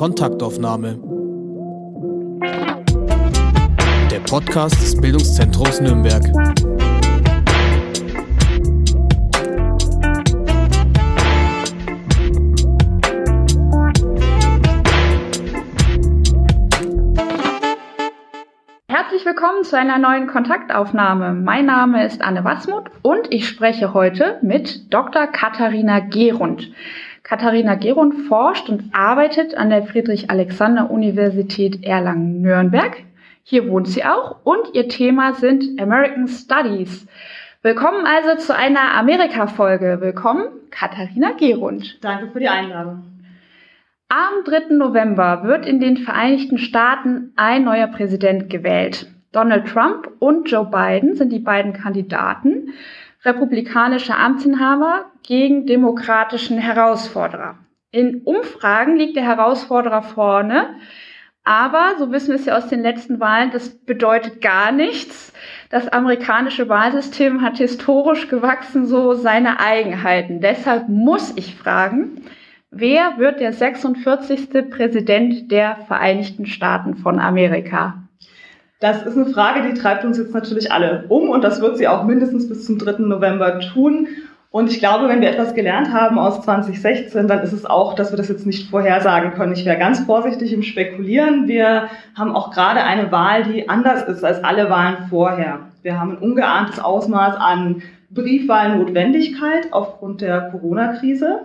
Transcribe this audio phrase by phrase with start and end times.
[0.00, 0.98] Kontaktaufnahme.
[4.10, 6.24] Der Podcast des Bildungszentrums Nürnberg.
[18.88, 21.34] Herzlich willkommen zu einer neuen Kontaktaufnahme.
[21.34, 25.26] Mein Name ist Anne Wasmuth und ich spreche heute mit Dr.
[25.26, 26.72] Katharina Gerund.
[27.30, 33.04] Katharina Gerund forscht und arbeitet an der Friedrich-Alexander-Universität Erlangen-Nürnberg.
[33.44, 37.06] Hier wohnt sie auch und ihr Thema sind American Studies.
[37.62, 39.98] Willkommen also zu einer Amerika-Folge.
[40.00, 42.02] Willkommen, Katharina Gerund.
[42.02, 43.04] Danke für die Einladung.
[44.08, 44.74] Am 3.
[44.74, 49.06] November wird in den Vereinigten Staaten ein neuer Präsident gewählt.
[49.30, 52.70] Donald Trump und Joe Biden sind die beiden Kandidaten,
[53.24, 57.58] republikanische Amtsinhaber gegen demokratischen Herausforderer.
[57.92, 60.76] In Umfragen liegt der Herausforderer vorne,
[61.42, 65.32] aber, so wissen wir es ja aus den letzten Wahlen, das bedeutet gar nichts.
[65.70, 70.40] Das amerikanische Wahlsystem hat historisch gewachsen so seine Eigenheiten.
[70.40, 72.22] Deshalb muss ich fragen,
[72.72, 74.70] Wer wird der 46.
[74.70, 78.04] Präsident der Vereinigten Staaten von Amerika?
[78.78, 81.88] Das ist eine Frage, die treibt uns jetzt natürlich alle um und das wird sie
[81.88, 83.02] auch mindestens bis zum 3.
[83.02, 84.06] November tun.
[84.52, 88.10] Und ich glaube, wenn wir etwas gelernt haben aus 2016, dann ist es auch, dass
[88.10, 89.52] wir das jetzt nicht vorhersagen können.
[89.52, 91.46] Ich wäre ganz vorsichtig im Spekulieren.
[91.46, 95.60] Wir haben auch gerade eine Wahl, die anders ist als alle Wahlen vorher.
[95.82, 101.42] Wir haben ein ungeahntes Ausmaß an Briefwahlnotwendigkeit aufgrund der Corona-Krise.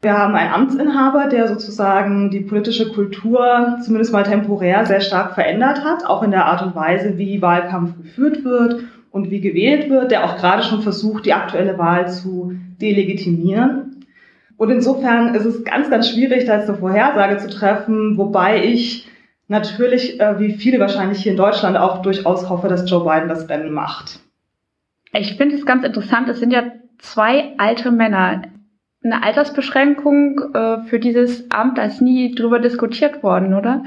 [0.00, 5.84] Wir haben einen Amtsinhaber, der sozusagen die politische Kultur zumindest mal temporär sehr stark verändert
[5.84, 10.10] hat, auch in der Art und Weise, wie Wahlkampf geführt wird und wie gewählt wird,
[10.10, 14.04] der auch gerade schon versucht, die aktuelle Wahl zu delegitimieren.
[14.56, 19.08] Und insofern ist es ganz, ganz schwierig, da jetzt eine Vorhersage zu treffen, wobei ich
[19.48, 23.48] natürlich, äh, wie viele wahrscheinlich hier in Deutschland, auch durchaus hoffe, dass Joe Biden das
[23.48, 24.20] Rennen macht.
[25.12, 26.64] Ich finde es ganz interessant, es sind ja
[26.98, 28.42] zwei alte Männer
[29.04, 33.82] eine Altersbeschränkung äh, für dieses Amt, da ist nie drüber diskutiert worden, oder?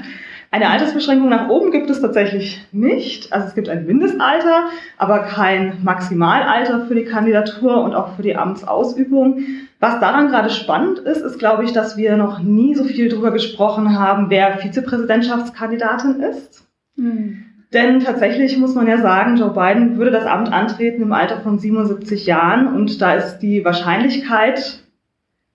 [0.50, 3.32] Eine Altersbeschränkung nach oben gibt es tatsächlich nicht.
[3.32, 4.66] Also es gibt ein Mindestalter,
[4.96, 9.40] aber kein Maximalalter für die Kandidatur und auch für die Amtsausübung.
[9.80, 13.32] Was daran gerade spannend ist, ist, glaube ich, dass wir noch nie so viel darüber
[13.32, 16.66] gesprochen haben, wer Vizepräsidentschaftskandidatin ist.
[16.96, 17.42] Hm.
[17.72, 21.58] Denn tatsächlich muss man ja sagen, Joe Biden würde das Amt antreten im Alter von
[21.58, 24.85] 77 Jahren und da ist die Wahrscheinlichkeit,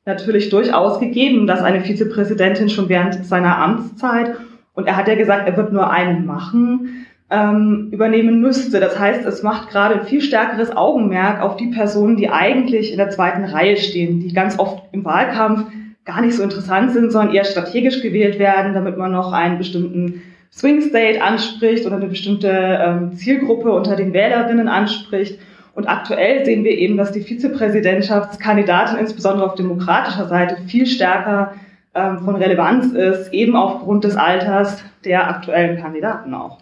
[0.06, 4.36] natürlich durchaus gegeben, dass eine Vizepräsidentin schon während seiner Amtszeit,
[4.74, 8.80] und er hat ja gesagt, er wird nur einen machen, ähm, übernehmen müsste.
[8.80, 12.98] Das heißt, es macht gerade ein viel stärkeres Augenmerk auf die Personen, die eigentlich in
[12.98, 15.66] der zweiten Reihe stehen, die ganz oft im Wahlkampf
[16.06, 20.22] gar nicht so interessant sind, sondern eher strategisch gewählt werden, damit man noch einen bestimmten
[20.52, 25.40] Swing State anspricht oder eine bestimmte ähm, Zielgruppe unter den Wählerinnen anspricht.
[25.74, 31.54] Und aktuell sehen wir eben, dass die Vizepräsidentschaftskandidatin insbesondere auf demokratischer Seite viel stärker
[31.94, 36.60] ähm, von Relevanz ist, eben aufgrund des Alters der aktuellen Kandidaten auch.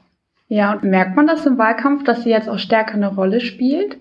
[0.47, 3.97] Ja, und merkt man das im Wahlkampf, dass sie jetzt auch stärker eine Rolle spielt?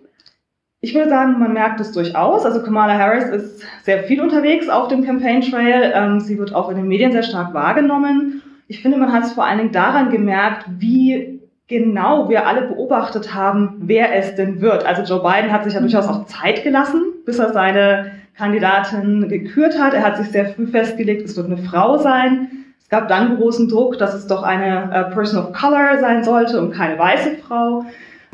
[0.80, 2.46] Ich würde sagen, man merkt es durchaus.
[2.46, 5.92] Also Kamala Harris ist sehr viel unterwegs auf dem Campaign Trail.
[5.94, 8.42] Ähm, sie wird auch in den Medien sehr stark wahrgenommen.
[8.68, 11.37] Ich finde, man hat es vor allen Dingen daran gemerkt, wie
[11.68, 14.84] genau wir alle beobachtet haben, wer es denn wird.
[14.84, 19.78] Also Joe Biden hat sich ja durchaus auch Zeit gelassen, bis er seine Kandidatin gekürt
[19.78, 19.94] hat.
[19.94, 22.48] Er hat sich sehr früh festgelegt, es wird eine Frau sein.
[22.80, 26.58] Es gab dann großen Druck, dass es doch eine äh, Person of Color sein sollte
[26.58, 27.84] und keine weiße Frau.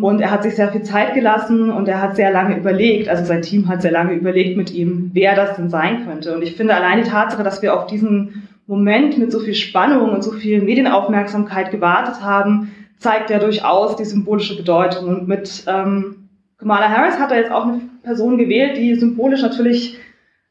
[0.00, 3.24] Und er hat sich sehr viel Zeit gelassen und er hat sehr lange überlegt, also
[3.24, 6.34] sein Team hat sehr lange überlegt mit ihm, wer das denn sein könnte.
[6.34, 10.10] Und ich finde allein die Tatsache, dass wir auf diesen Moment mit so viel Spannung
[10.10, 12.72] und so viel Medienaufmerksamkeit gewartet haben,
[13.04, 15.08] zeigt ja durchaus die symbolische Bedeutung.
[15.08, 16.28] Und mit ähm,
[16.58, 19.98] Kamala Harris hat er jetzt auch eine Person gewählt, die symbolisch natürlich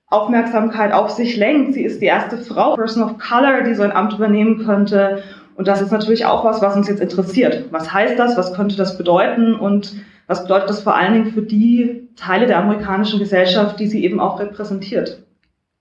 [0.07, 1.73] Aufmerksamkeit auf sich lenkt.
[1.73, 5.23] Sie ist die erste Frau, Person of Color, die so ein Amt übernehmen könnte.
[5.55, 7.65] Und das ist natürlich auch was, was uns jetzt interessiert.
[7.71, 8.37] Was heißt das?
[8.37, 9.55] Was könnte das bedeuten?
[9.55, 9.95] Und
[10.27, 14.19] was bedeutet das vor allen Dingen für die Teile der amerikanischen Gesellschaft, die sie eben
[14.19, 15.23] auch repräsentiert?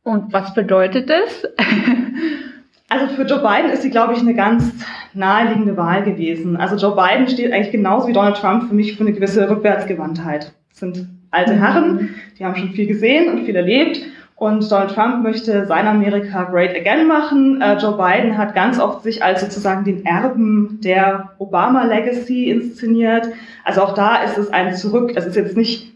[0.04, 1.46] Und was bedeutet es?
[2.92, 4.70] Also für Joe Biden ist sie, glaube ich, eine ganz
[5.14, 6.58] naheliegende Wahl gewesen.
[6.58, 10.52] Also Joe Biden steht eigentlich genauso wie Donald Trump für mich für eine gewisse Rückwärtsgewandtheit.
[10.68, 14.02] Das sind alte Herren, die haben schon viel gesehen und viel erlebt.
[14.36, 17.62] Und Donald Trump möchte sein Amerika great again machen.
[17.62, 23.26] Äh, Joe Biden hat ganz oft sich als sozusagen den Erben der Obama Legacy inszeniert.
[23.64, 25.14] Also auch da ist es ein Zurück.
[25.14, 25.91] Das ist jetzt nicht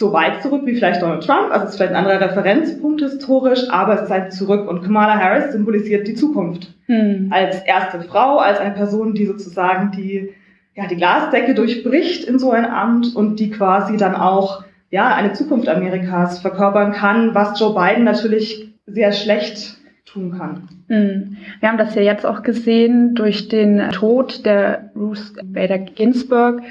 [0.00, 3.68] so weit zurück wie vielleicht Donald Trump, also es ist vielleicht ein anderer Referenzpunkt historisch,
[3.68, 6.72] aber es ist halt zurück und Kamala Harris symbolisiert die Zukunft.
[6.86, 7.28] Hm.
[7.30, 10.30] Als erste Frau, als eine Person, die sozusagen die,
[10.74, 15.34] ja, die Glasdecke durchbricht in so ein Amt und die quasi dann auch ja, eine
[15.34, 19.76] Zukunft Amerikas verkörpern kann, was Joe Biden natürlich sehr schlecht
[20.06, 20.68] tun kann.
[20.88, 21.36] Hm.
[21.60, 26.62] Wir haben das ja jetzt auch gesehen durch den Tod der Ruth Bader Ginsburg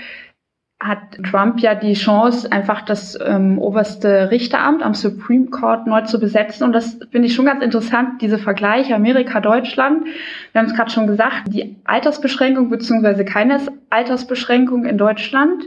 [0.79, 0.99] hat
[1.29, 6.63] Trump ja die Chance, einfach das ähm, oberste Richteramt am Supreme Court neu zu besetzen.
[6.63, 10.05] Und das finde ich schon ganz interessant, diese Vergleiche Amerika-Deutschland.
[10.53, 13.59] Wir haben es gerade schon gesagt, die Altersbeschränkung beziehungsweise keine
[13.89, 15.65] Altersbeschränkung in Deutschland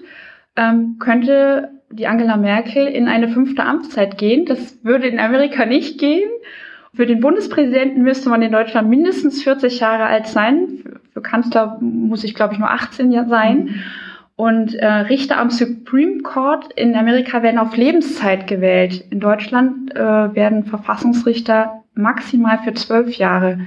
[0.56, 4.47] ähm, könnte die Angela Merkel in eine fünfte Amtszeit gehen.
[4.47, 6.31] Das würde in Amerika nicht gehen.
[6.94, 10.85] Für den Bundespräsidenten müsste man in Deutschland mindestens 40 Jahre alt sein.
[11.12, 13.64] Für Kanzler muss ich, glaube ich, nur 18 sein.
[13.64, 13.75] Mhm.
[14.42, 19.04] Und äh, Richter am Supreme Court in Amerika werden auf Lebenszeit gewählt.
[19.10, 23.60] In Deutschland äh, werden Verfassungsrichter maximal für zwölf Jahre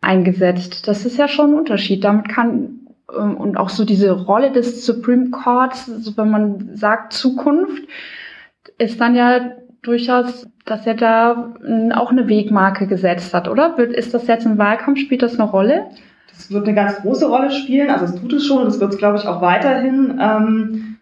[0.00, 0.88] eingesetzt.
[0.88, 2.04] Das ist ja schon ein Unterschied.
[2.04, 7.12] Damit kann ähm, und auch so diese Rolle des Supreme Courts, so wenn man sagt
[7.12, 7.82] Zukunft,
[8.78, 9.50] ist dann ja
[9.82, 11.54] durchaus, dass er da
[11.96, 13.78] auch eine Wegmarke gesetzt hat, oder?
[13.78, 15.84] Ist das jetzt im Wahlkampf, spielt das eine Rolle?
[16.36, 18.92] Das wird eine ganz große Rolle spielen, also es tut es schon und es wird
[18.92, 20.18] es, glaube ich, auch weiterhin.
[20.20, 20.96] Ähm,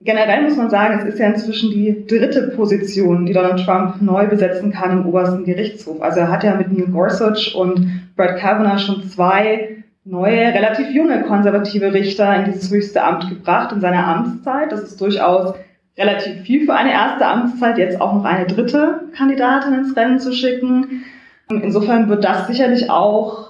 [0.00, 4.26] generell muss man sagen, es ist ja inzwischen die dritte Position, die Donald Trump neu
[4.26, 6.00] besetzen kann im obersten Gerichtshof.
[6.00, 11.22] Also er hat ja mit Neil Gorsuch und Brett Kavanaugh schon zwei neue, relativ junge
[11.22, 14.72] konservative Richter in dieses höchste Amt gebracht in seiner Amtszeit.
[14.72, 15.54] Das ist durchaus
[15.98, 20.32] relativ viel für eine erste Amtszeit, jetzt auch noch eine dritte Kandidatin ins Rennen zu
[20.32, 21.04] schicken.
[21.50, 23.49] Insofern wird das sicherlich auch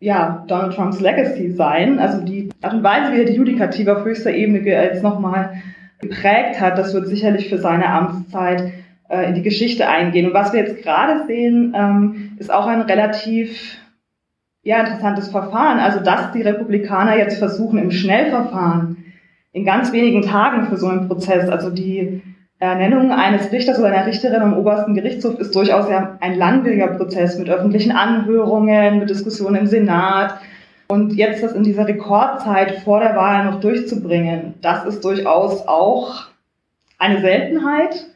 [0.00, 1.98] ja, Donald Trumps Legacy sein.
[1.98, 5.62] Also die Art und Weise, wie er die Judikative auf höchster Ebene jetzt nochmal
[6.00, 8.72] geprägt hat, das wird sicherlich für seine Amtszeit
[9.08, 10.26] äh, in die Geschichte eingehen.
[10.26, 13.78] Und was wir jetzt gerade sehen, ähm, ist auch ein relativ
[14.62, 15.78] ja, interessantes Verfahren.
[15.78, 19.04] Also dass die Republikaner jetzt versuchen, im Schnellverfahren
[19.52, 22.20] in ganz wenigen Tagen für so einen Prozess, also die
[22.58, 27.50] Ernennung eines Richters oder einer Richterin am obersten Gerichtshof ist durchaus ein langwieriger Prozess mit
[27.50, 30.38] öffentlichen Anhörungen, mit Diskussionen im Senat.
[30.88, 36.26] Und jetzt das in dieser Rekordzeit vor der Wahl noch durchzubringen, das ist durchaus auch
[36.98, 38.06] eine Seltenheit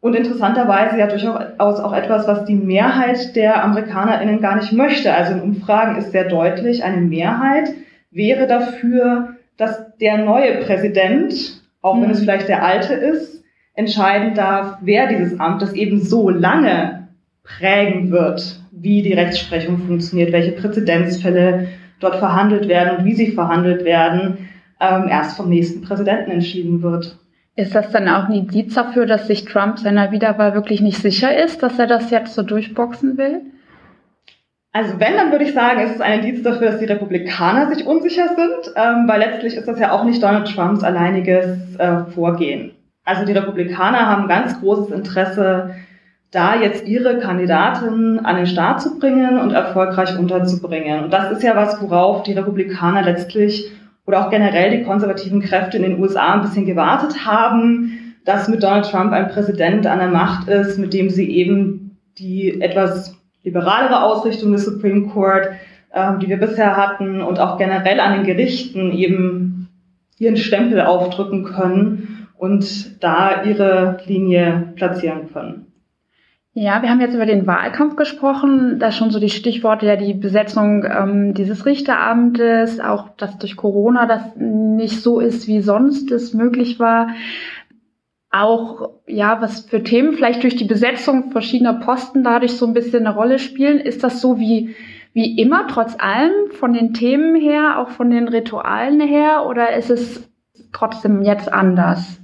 [0.00, 5.14] und interessanterweise ja durchaus auch etwas, was die Mehrheit der AmerikanerInnen gar nicht möchte.
[5.14, 7.72] Also in Umfragen ist sehr deutlich, eine Mehrheit
[8.10, 12.24] wäre dafür, dass der neue Präsident, auch wenn es mhm.
[12.24, 13.42] vielleicht der alte ist,
[13.76, 17.08] entscheiden darf, wer dieses Amt, das eben so lange
[17.44, 21.68] prägen wird, wie die Rechtsprechung funktioniert, welche Präzedenzfälle
[22.00, 24.48] dort verhandelt werden und wie sie verhandelt werden,
[24.80, 27.16] ähm, erst vom nächsten Präsidenten entschieden wird.
[27.54, 31.42] Ist das dann auch ein Indiz dafür, dass sich Trump seiner Wiederwahl wirklich nicht sicher
[31.42, 33.40] ist, dass er das jetzt so durchboxen will?
[34.72, 37.86] Also wenn, dann würde ich sagen, ist es ein Indiz dafür, dass die Republikaner sich
[37.86, 42.72] unsicher sind, ähm, weil letztlich ist das ja auch nicht Donald Trumps alleiniges äh, Vorgehen.
[43.06, 45.70] Also die Republikaner haben ganz großes Interesse,
[46.32, 51.04] da jetzt ihre Kandidatin an den Start zu bringen und erfolgreich unterzubringen.
[51.04, 53.70] Und das ist ja was, worauf die Republikaner letztlich
[54.06, 58.64] oder auch generell die konservativen Kräfte in den USA ein bisschen gewartet haben, dass mit
[58.64, 64.02] Donald Trump ein Präsident an der Macht ist, mit dem sie eben die etwas liberalere
[64.02, 65.50] Ausrichtung des Supreme Court,
[65.92, 69.68] äh, die wir bisher hatten, und auch generell an den Gerichten eben
[70.18, 75.66] ihren Stempel aufdrücken können und da ihre Linie platzieren können.
[76.58, 80.14] Ja, wir haben jetzt über den Wahlkampf gesprochen, da schon so die Stichworte, ja die
[80.14, 86.32] Besetzung ähm, dieses Richteramtes, auch dass durch Corona das nicht so ist, wie sonst es
[86.32, 87.08] möglich war.
[88.30, 93.06] Auch, ja, was für Themen vielleicht durch die Besetzung verschiedener Posten dadurch so ein bisschen
[93.06, 93.78] eine Rolle spielen.
[93.78, 94.74] Ist das so wie,
[95.12, 99.90] wie immer, trotz allem, von den Themen her, auch von den Ritualen her, oder ist
[99.90, 100.26] es
[100.72, 102.18] trotzdem jetzt anders?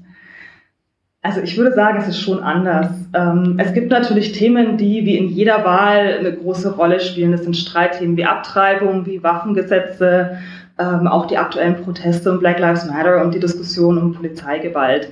[1.24, 2.88] Also ich würde sagen, es ist schon anders.
[3.14, 7.30] Ähm, es gibt natürlich Themen, die wie in jeder Wahl eine große Rolle spielen.
[7.30, 10.38] Das sind Streitthemen wie Abtreibung, wie Waffengesetze,
[10.80, 15.10] ähm, auch die aktuellen Proteste um Black Lives Matter und die Diskussion um Polizeigewalt.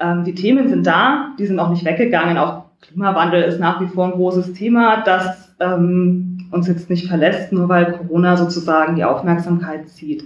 [0.00, 2.38] Ähm, die Themen sind da, die sind auch nicht weggegangen.
[2.38, 5.48] Auch Klimawandel ist nach wie vor ein großes Thema, das
[6.52, 10.24] uns jetzt nicht verlässt, nur weil Corona sozusagen die Aufmerksamkeit zieht.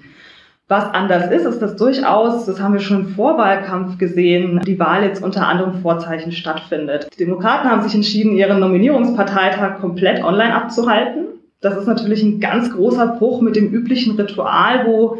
[0.68, 5.04] Was anders ist, ist, dass durchaus, das haben wir schon im Vorwahlkampf gesehen, die Wahl
[5.04, 7.08] jetzt unter anderem Vorzeichen stattfindet.
[7.14, 11.26] Die Demokraten haben sich entschieden, ihren Nominierungsparteitag komplett online abzuhalten.
[11.61, 15.18] Das ist natürlich ein ganz großer Bruch mit dem üblichen Ritual, wo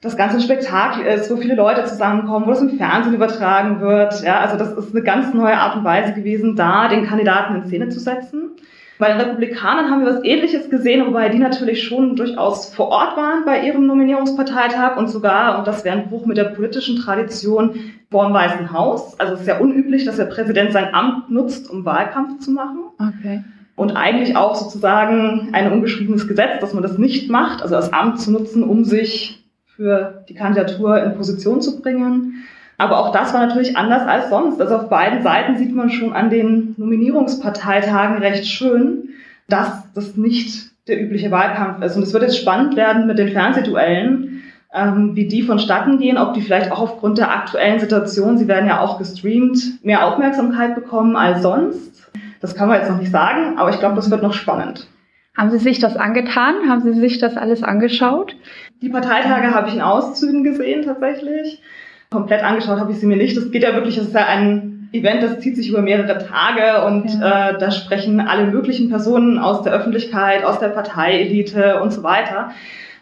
[0.00, 4.22] das ganze Spektakel ist, wo viele Leute zusammenkommen, wo es im Fernsehen übertragen wird.
[4.22, 7.66] Ja, also das ist eine ganz neue Art und Weise gewesen, da den Kandidaten in
[7.66, 8.52] Szene zu setzen.
[8.98, 13.16] Bei den Republikanern haben wir was Ähnliches gesehen, wobei die natürlich schon durchaus vor Ort
[13.16, 17.78] waren bei ihrem Nominierungsparteitag und sogar, und das wäre ein Bruch mit der politischen Tradition,
[18.10, 19.18] vor dem Weißen Haus.
[19.20, 22.80] Also es ist ja unüblich, dass der Präsident sein Amt nutzt, um Wahlkampf zu machen.
[22.98, 23.44] Okay.
[23.76, 28.20] Und eigentlich auch sozusagen ein ungeschriebenes Gesetz, dass man das nicht macht, also das Amt
[28.20, 32.42] zu nutzen, um sich für die Kandidatur in Position zu bringen.
[32.78, 34.60] Aber auch das war natürlich anders als sonst.
[34.60, 39.10] Also auf beiden Seiten sieht man schon an den Nominierungsparteitagen recht schön,
[39.48, 41.96] dass das nicht der übliche Wahlkampf ist.
[41.96, 44.42] Und es wird jetzt spannend werden mit den Fernsehduellen,
[44.72, 48.68] ähm, wie die vonstatten gehen, ob die vielleicht auch aufgrund der aktuellen Situation, sie werden
[48.68, 52.10] ja auch gestreamt, mehr Aufmerksamkeit bekommen als sonst.
[52.40, 54.86] Das kann man jetzt noch nicht sagen, aber ich glaube, das wird noch spannend.
[55.36, 56.68] Haben Sie sich das angetan?
[56.68, 58.36] Haben Sie sich das alles angeschaut?
[58.82, 61.62] Die Parteitage habe ich in Auszügen gesehen tatsächlich.
[62.10, 63.36] Komplett angeschaut habe ich sie mir nicht.
[63.36, 66.86] Das geht ja wirklich, das ist ja ein Event, das zieht sich über mehrere Tage
[66.86, 67.50] und ja.
[67.50, 72.52] äh, da sprechen alle möglichen Personen aus der Öffentlichkeit, aus der Parteielite und so weiter.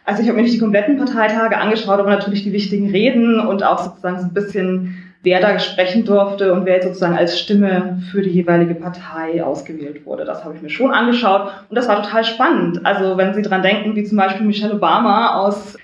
[0.04, 3.62] Also ich habe mir nicht die kompletten Parteitage angeschaut, aber natürlich die wichtigen Reden und
[3.62, 8.00] auch sozusagen so ein bisschen, wer da sprechen durfte und wer jetzt sozusagen als Stimme
[8.10, 10.24] für die jeweilige Partei ausgewählt wurde.
[10.24, 12.84] Das habe ich mir schon angeschaut und das war total spannend.
[12.84, 15.76] Also wenn Sie dran denken, wie zum Beispiel Michelle Obama aus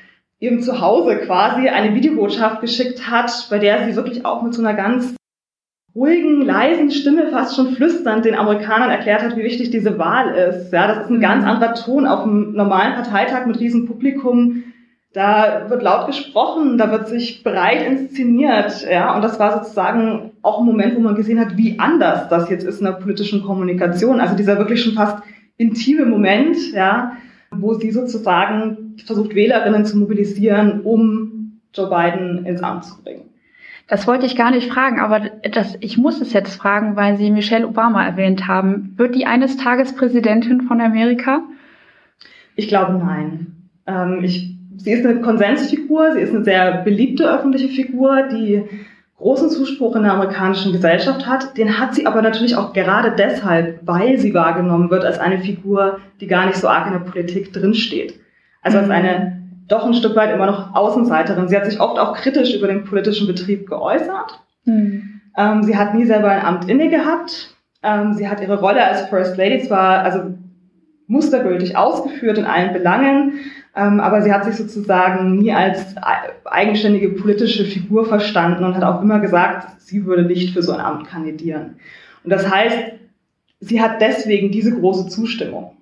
[0.43, 4.75] ihrem Zuhause quasi eine Videobotschaft geschickt hat, bei der sie wirklich auch mit so einer
[4.75, 5.15] ganz
[5.95, 10.73] ruhigen, leisen Stimme, fast schon flüsternd, den Amerikanern erklärt hat, wie wichtig diese Wahl ist.
[10.73, 11.51] Ja, das ist ein ganz mhm.
[11.51, 14.65] anderer Ton auf einem normalen Parteitag mit riesen Publikum.
[15.13, 20.59] Da wird laut gesprochen, da wird sich breit inszeniert, ja, und das war sozusagen auch
[20.59, 24.19] ein Moment, wo man gesehen hat, wie anders das jetzt ist in der politischen Kommunikation.
[24.19, 25.23] Also dieser wirklich schon fast
[25.57, 27.13] intime Moment, ja,
[27.53, 33.23] wo sie sozusagen versucht, Wählerinnen zu mobilisieren, um Joe Biden ins Amt zu bringen.
[33.89, 35.21] Das wollte ich gar nicht fragen, aber
[35.51, 38.95] das, ich muss es jetzt fragen, weil Sie Michelle Obama erwähnt haben.
[38.97, 41.43] Wird die eines Tages Präsidentin von Amerika?
[42.57, 43.49] Ich glaube nein.
[43.87, 48.63] Ähm, ich, sie ist eine Konsensfigur, sie ist eine sehr beliebte öffentliche Figur, die
[49.19, 51.57] großen Zuspruch in der amerikanischen Gesellschaft hat.
[51.57, 56.01] Den hat sie aber natürlich auch gerade deshalb, weil sie wahrgenommen wird als eine Figur,
[56.21, 58.22] die gar nicht so arg in der Politik drinsteht.
[58.63, 58.93] Also als mhm.
[58.93, 61.49] eine doch ein Stück weit immer noch Außenseiterin.
[61.49, 64.41] Sie hat sich oft auch kritisch über den politischen Betrieb geäußert.
[64.65, 65.21] Mhm.
[65.37, 67.57] Ähm, sie hat nie selber ein Amt inne gehabt.
[67.83, 70.35] Ähm, sie hat ihre Rolle als First Lady zwar also
[71.07, 73.35] mustergültig ausgeführt in allen Belangen,
[73.75, 75.95] ähm, aber sie hat sich sozusagen nie als
[76.45, 80.81] eigenständige politische Figur verstanden und hat auch immer gesagt, sie würde nicht für so ein
[80.81, 81.77] Amt kandidieren.
[82.25, 82.79] Und das heißt,
[83.61, 85.77] sie hat deswegen diese große Zustimmung.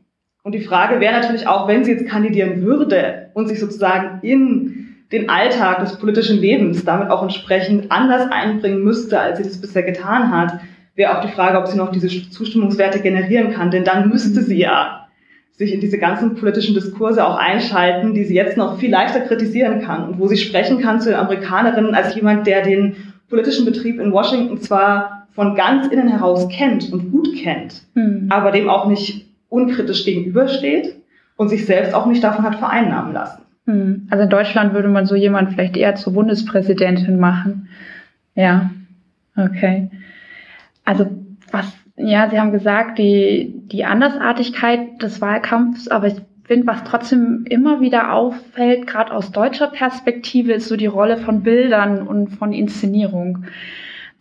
[0.51, 4.97] Und die Frage wäre natürlich auch, wenn sie jetzt kandidieren würde und sich sozusagen in
[5.13, 9.85] den Alltag des politischen Lebens damit auch entsprechend anders einbringen müsste, als sie das bisher
[9.85, 10.59] getan hat,
[10.97, 13.71] wäre auch die Frage, ob sie noch diese Zustimmungswerte generieren kann.
[13.71, 15.07] Denn dann müsste sie ja
[15.53, 19.83] sich in diese ganzen politischen Diskurse auch einschalten, die sie jetzt noch viel leichter kritisieren
[19.83, 22.97] kann und wo sie sprechen kann zu den Amerikanerinnen als jemand, der den
[23.29, 28.27] politischen Betrieb in Washington zwar von ganz innen heraus kennt und gut kennt, mhm.
[28.31, 30.97] aber dem auch nicht unkritisch gegenübersteht
[31.37, 33.43] und sich selbst auch nicht davon hat vereinnahmen lassen.
[33.67, 34.09] Mhm.
[34.11, 37.69] Also in Deutschland würde man so jemand vielleicht eher zur Bundespräsidentin machen.
[38.35, 38.71] Ja,
[39.37, 39.91] okay.
[40.85, 41.07] Also
[41.53, 41.67] was
[42.03, 47.81] ja, Sie haben gesagt, die, die Andersartigkeit des Wahlkampfs, aber ich finde, was trotzdem immer
[47.81, 53.45] wieder auffällt, gerade aus deutscher Perspektive, ist so die Rolle von Bildern und von Inszenierung.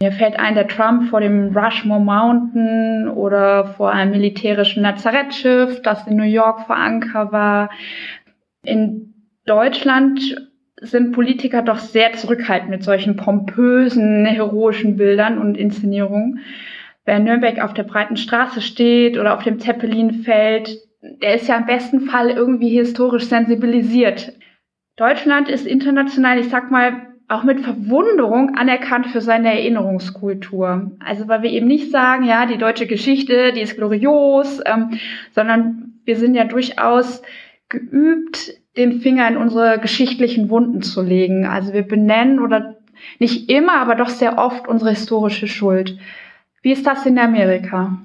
[0.01, 6.07] Mir fällt ein, der Trump vor dem Rushmore Mountain oder vor einem militärischen Lazarettschiff, das
[6.07, 7.69] in New York vor Anker war.
[8.63, 9.13] In
[9.45, 10.47] Deutschland
[10.81, 16.39] sind Politiker doch sehr zurückhaltend mit solchen pompösen, heroischen Bildern und Inszenierungen
[17.09, 21.57] wer in Nürnberg auf der breiten Straße steht oder auf dem Zeppelinfeld, der ist ja
[21.57, 24.33] im besten Fall irgendwie historisch sensibilisiert.
[24.95, 30.91] Deutschland ist international, ich sag mal, auch mit Verwunderung anerkannt für seine Erinnerungskultur.
[30.99, 34.99] Also weil wir eben nicht sagen, ja, die deutsche Geschichte, die ist glorios, ähm,
[35.33, 37.21] sondern wir sind ja durchaus
[37.69, 41.45] geübt, den Finger in unsere geschichtlichen Wunden zu legen.
[41.45, 42.77] Also wir benennen oder
[43.19, 45.99] nicht immer, aber doch sehr oft unsere historische Schuld.
[46.63, 47.99] Wie ist das in Amerika?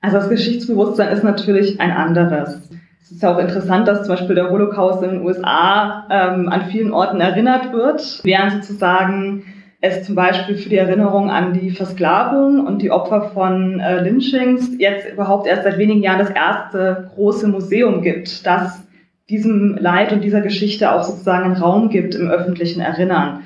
[0.00, 2.67] Also das Geschichtsbewusstsein ist natürlich ein anderes.
[3.08, 6.66] Es ist ja auch interessant, dass zum Beispiel der Holocaust in den USA ähm, an
[6.66, 9.44] vielen Orten erinnert wird, während sozusagen
[9.80, 14.72] es zum Beispiel für die Erinnerung an die Versklavung und die Opfer von äh, Lynchings
[14.76, 18.86] jetzt überhaupt erst seit wenigen Jahren das erste große Museum gibt, das
[19.30, 23.44] diesem Leid und dieser Geschichte auch sozusagen einen Raum gibt im öffentlichen Erinnern.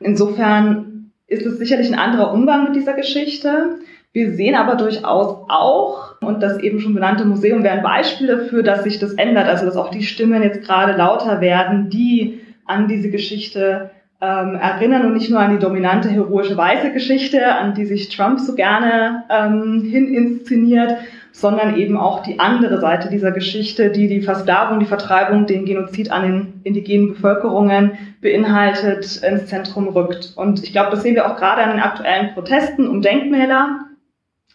[0.00, 3.76] Insofern ist es sicherlich ein anderer Umgang mit dieser Geschichte.
[4.14, 8.62] Wir sehen aber durchaus auch, und das eben schon benannte Museum wäre ein Beispiel dafür,
[8.62, 12.86] dass sich das ändert, also dass auch die Stimmen jetzt gerade lauter werden, die an
[12.86, 13.90] diese Geschichte
[14.20, 18.38] ähm, erinnern und nicht nur an die dominante heroische weiße Geschichte, an die sich Trump
[18.38, 20.94] so gerne ähm, hin inszeniert,
[21.32, 26.12] sondern eben auch die andere Seite dieser Geschichte, die die Versklavung, die Vertreibung, den Genozid
[26.12, 30.34] an den indigenen Bevölkerungen beinhaltet, ins Zentrum rückt.
[30.36, 33.80] Und ich glaube, das sehen wir auch gerade an den aktuellen Protesten um Denkmäler,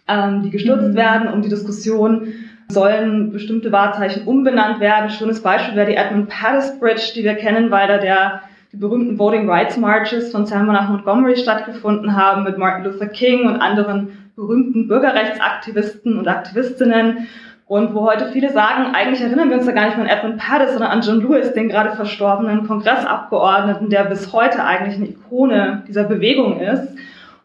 [0.09, 0.95] ähm, die gestürzt mhm.
[0.95, 2.33] werden, um die Diskussion
[2.67, 5.09] sollen bestimmte Wahrzeichen umbenannt werden.
[5.09, 9.17] Schönes Beispiel wäre die Edmund Pettus Bridge, die wir kennen, weil da der die berühmten
[9.17, 14.29] Voting Rights Marches von Selma nach Montgomery stattgefunden haben mit Martin Luther King und anderen
[14.35, 17.27] berühmten Bürgerrechtsaktivisten und Aktivistinnen.
[17.65, 20.37] Und wo heute viele sagen, eigentlich erinnern wir uns da gar nicht mehr an Edmund
[20.37, 25.83] Pettus, sondern an John Lewis, den gerade verstorbenen Kongressabgeordneten, der bis heute eigentlich eine Ikone
[25.87, 26.95] dieser Bewegung ist.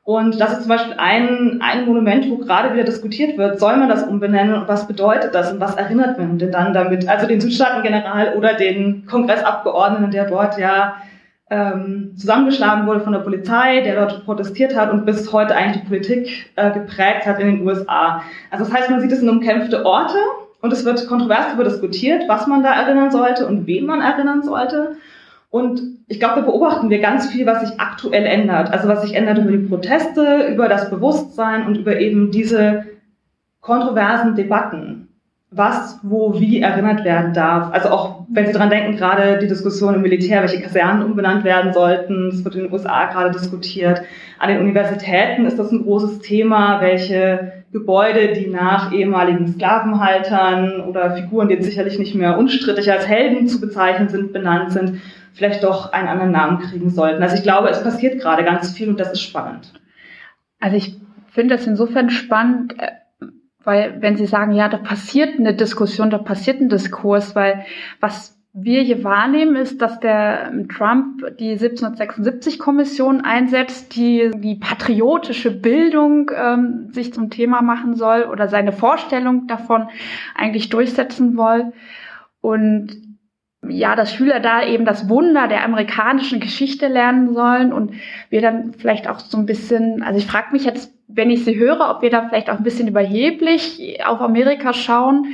[0.04, 3.88] Und das ist zum Beispiel ein, ein Monument, wo gerade wieder diskutiert wird, soll man
[3.88, 7.08] das umbenennen und was bedeutet das und was erinnert man denn dann damit?
[7.08, 10.96] Also den Südstaatengeneral oder den Kongressabgeordneten, der dort ja
[11.48, 15.88] ähm, zusammengeschlagen wurde von der Polizei, der dort protestiert hat und bis heute eigentlich die
[15.88, 18.22] Politik äh, geprägt hat in den USA.
[18.50, 20.18] Also das heißt, man sieht es in umkämpfte Orte
[20.60, 24.42] und es wird kontrovers darüber diskutiert, was man da erinnern sollte und wen man erinnern
[24.42, 24.96] sollte.
[25.54, 28.72] Und ich glaube, da beobachten wir ganz viel, was sich aktuell ändert.
[28.72, 32.86] Also was sich ändert über die Proteste, über das Bewusstsein und über eben diese
[33.60, 35.06] kontroversen Debatten
[35.52, 37.72] was, wo, wie erinnert werden darf.
[37.72, 41.72] Also auch, wenn Sie daran denken, gerade die Diskussion im Militär, welche Kasernen umbenannt werden
[41.72, 44.02] sollten, das wird in den USA gerade diskutiert.
[44.40, 51.14] An den Universitäten ist das ein großes Thema, welche Gebäude, die nach ehemaligen Sklavenhaltern oder
[51.14, 55.00] Figuren, die jetzt sicherlich nicht mehr unstrittig als Helden zu bezeichnen sind, benannt sind,
[55.34, 57.22] vielleicht doch einen anderen Namen kriegen sollten.
[57.22, 59.72] Also ich glaube, es passiert gerade ganz viel und das ist spannend.
[60.60, 60.96] Also ich
[61.30, 62.92] finde das insofern spannend, äh,
[63.64, 67.64] weil wenn Sie sagen, ja, da passiert eine Diskussion, da passiert ein Diskurs, weil
[68.00, 75.50] was wir hier wahrnehmen, ist, dass der ähm, Trump die 1776-Kommission einsetzt, die die patriotische
[75.50, 79.88] Bildung ähm, sich zum Thema machen soll oder seine Vorstellung davon
[80.36, 81.72] eigentlich durchsetzen soll.
[82.40, 82.96] Und
[83.68, 87.92] ja, dass Schüler da eben das Wunder der amerikanischen Geschichte lernen sollen und
[88.30, 91.56] wir dann vielleicht auch so ein bisschen, also ich frage mich jetzt, wenn ich sie
[91.56, 95.26] höre, ob wir da vielleicht auch ein bisschen überheblich auf Amerika schauen.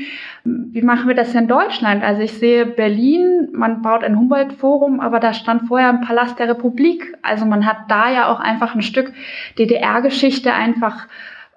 [0.45, 2.03] Wie machen wir das in Deutschland?
[2.03, 6.49] Also ich sehe Berlin, man baut ein Humboldt-Forum, aber da stand vorher ein Palast der
[6.49, 7.17] Republik.
[7.23, 9.13] Also man hat da ja auch einfach ein Stück
[9.59, 11.07] DDR-Geschichte einfach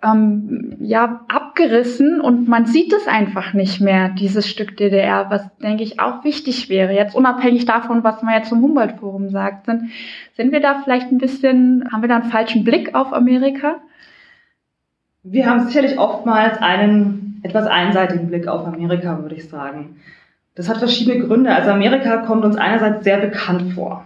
[0.04, 5.84] ähm, ja abgerissen und man sieht es einfach nicht mehr, dieses Stück DDR, was denke
[5.84, 6.94] ich auch wichtig wäre.
[6.94, 9.90] Jetzt unabhängig davon, was man jetzt zum Humboldt-Forum sagt, sind,
[10.36, 13.78] sind wir da vielleicht ein bisschen, haben wir da einen falschen Blick auf Amerika?
[15.24, 19.98] Wir haben sicherlich oftmals einen etwas einseitigen Blick auf Amerika, würde ich sagen.
[20.56, 21.54] Das hat verschiedene Gründe.
[21.54, 24.06] Also Amerika kommt uns einerseits sehr bekannt vor.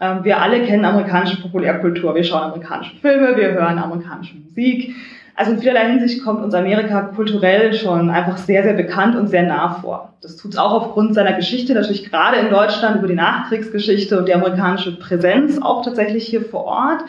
[0.00, 2.14] Ähm, wir alle kennen amerikanische Populärkultur.
[2.14, 4.94] Wir schauen amerikanische Filme, wir hören amerikanische Musik.
[5.36, 9.42] Also in vielerlei Hinsicht kommt uns Amerika kulturell schon einfach sehr, sehr bekannt und sehr
[9.42, 10.14] nah vor.
[10.22, 14.28] Das tut es auch aufgrund seiner Geschichte, natürlich gerade in Deutschland über die Nachkriegsgeschichte und
[14.28, 17.04] die amerikanische Präsenz auch tatsächlich hier vor Ort.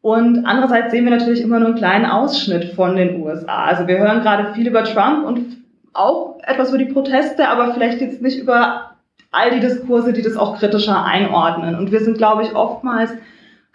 [0.00, 3.64] Und andererseits sehen wir natürlich immer nur einen kleinen Ausschnitt von den USA.
[3.64, 5.58] Also wir hören gerade viel über Trump und
[5.92, 8.92] auch etwas über die Proteste, aber vielleicht jetzt nicht über
[9.32, 11.74] all die Diskurse, die das auch kritischer einordnen.
[11.74, 13.12] Und wir sind, glaube ich, oftmals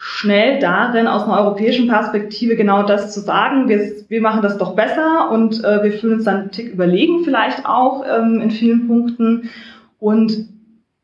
[0.02, 3.68] schnell darin, aus einer europäischen Perspektive genau das zu sagen.
[3.68, 7.26] Wir, wir machen das doch besser und äh, wir fühlen uns dann einen Tick überlegen
[7.26, 9.50] vielleicht auch ähm, in vielen Punkten.
[10.00, 10.48] Und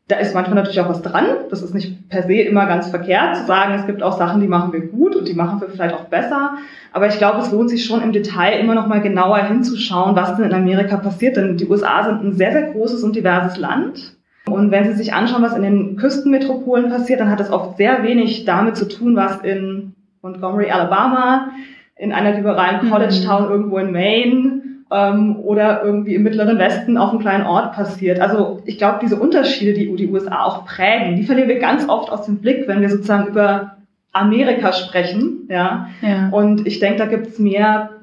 [0.08, 1.26] da ist manchmal natürlich auch was dran.
[1.50, 4.48] Das ist nicht per se immer ganz verkehrt zu sagen, es gibt auch Sachen, die
[4.48, 6.52] machen wir gut und die machen wir vielleicht auch besser.
[6.94, 10.36] Aber ich glaube, es lohnt sich schon im Detail immer noch mal genauer hinzuschauen, was
[10.36, 11.36] denn in Amerika passiert.
[11.36, 14.15] Denn die USA sind ein sehr, sehr großes und diverses Land.
[14.48, 18.02] Und wenn Sie sich anschauen, was in den Küstenmetropolen passiert, dann hat das oft sehr
[18.04, 21.50] wenig damit zu tun, was in Montgomery, Alabama,
[21.96, 22.90] in einer liberalen mhm.
[22.90, 27.72] College Town irgendwo in Maine ähm, oder irgendwie im Mittleren Westen auf einem kleinen Ort
[27.72, 28.20] passiert.
[28.20, 32.10] Also ich glaube, diese Unterschiede, die die USA auch prägen, die verlieren wir ganz oft
[32.10, 33.76] aus dem Blick, wenn wir sozusagen über
[34.12, 35.48] Amerika sprechen.
[35.48, 35.88] Ja.
[36.02, 36.28] ja.
[36.30, 37.95] Und ich denke, da gibt es mehr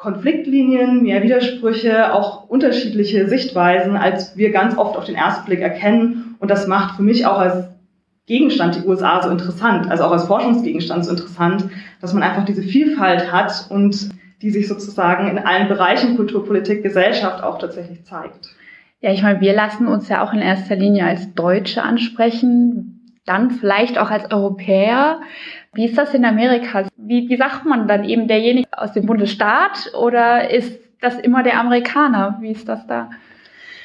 [0.00, 6.36] Konfliktlinien, mehr Widersprüche, auch unterschiedliche Sichtweisen, als wir ganz oft auf den ersten Blick erkennen.
[6.38, 7.68] Und das macht für mich auch als
[8.24, 11.68] Gegenstand die USA so interessant, also auch als Forschungsgegenstand so interessant,
[12.00, 14.08] dass man einfach diese Vielfalt hat und
[14.40, 18.54] die sich sozusagen in allen Bereichen Kultur, Politik, Gesellschaft auch tatsächlich zeigt.
[19.02, 22.89] Ja, ich meine, wir lassen uns ja auch in erster Linie als Deutsche ansprechen,
[23.26, 25.20] dann vielleicht auch als Europäer.
[25.72, 26.84] Wie ist das in Amerika?
[26.96, 31.58] Wie, wie sagt man dann eben derjenige aus dem Bundesstaat oder ist das immer der
[31.58, 32.38] Amerikaner?
[32.40, 33.10] Wie ist das da?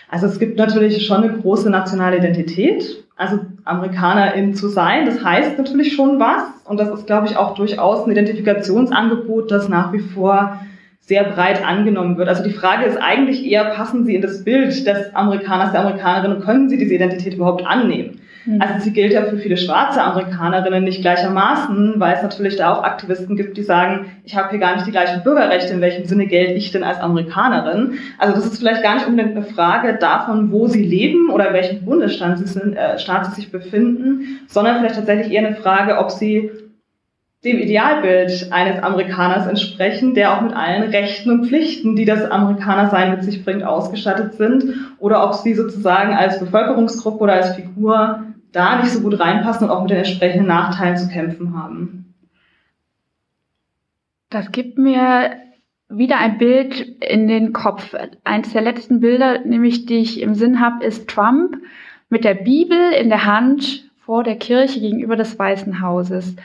[0.10, 3.04] Also es gibt natürlich schon eine große nationale Identität.
[3.18, 6.44] Also Amerikanerin zu sein, das heißt natürlich schon was.
[6.66, 10.60] Und das ist, glaube ich, auch durchaus ein Identifikationsangebot, das nach wie vor
[11.00, 12.28] sehr breit angenommen wird.
[12.28, 16.34] Also die Frage ist eigentlich eher, passen Sie in das Bild des Amerikaners, der Amerikanerin
[16.34, 18.20] und können Sie diese Identität überhaupt annehmen?
[18.46, 18.62] Mhm.
[18.62, 22.84] Also sie gilt ja für viele schwarze Amerikanerinnen nicht gleichermaßen, weil es natürlich da auch
[22.84, 26.28] Aktivisten gibt, die sagen, ich habe hier gar nicht die gleichen Bürgerrechte, in welchem Sinne
[26.28, 28.00] gelte ich denn als Amerikanerin?
[28.18, 31.54] Also das ist vielleicht gar nicht unbedingt eine Frage davon, wo sie leben oder in
[31.54, 35.98] welchem Bundesstaat sie, sind, äh, Staat sie sich befinden, sondern vielleicht tatsächlich eher eine Frage,
[35.98, 36.52] ob sie
[37.46, 43.12] dem Idealbild eines Amerikaners entsprechen, der auch mit allen Rechten und Pflichten, die das Amerikanersein
[43.12, 48.24] mit sich bringt, ausgestattet sind, oder ob sie sozusagen als Bevölkerungsgruppe oder als Figur
[48.56, 52.14] da nicht so gut reinpassen und auch mit den entsprechenden Nachteilen zu kämpfen haben.
[54.30, 55.32] Das gibt mir
[55.90, 57.96] wieder ein Bild in den Kopf.
[58.24, 61.58] Eins der letzten Bilder, nämlich die ich im Sinn habe, ist Trump
[62.10, 66.36] mit der Bibel in der Hand vor der Kirche gegenüber des Weißen Hauses.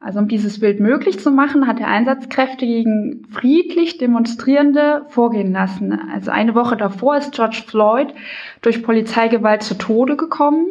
[0.00, 5.92] Also um dieses Bild möglich zu machen, hat er Einsatzkräfte gegen friedlich Demonstrierende vorgehen lassen.
[6.12, 8.08] Also eine Woche davor ist George Floyd
[8.62, 10.68] durch Polizeigewalt zu Tode gekommen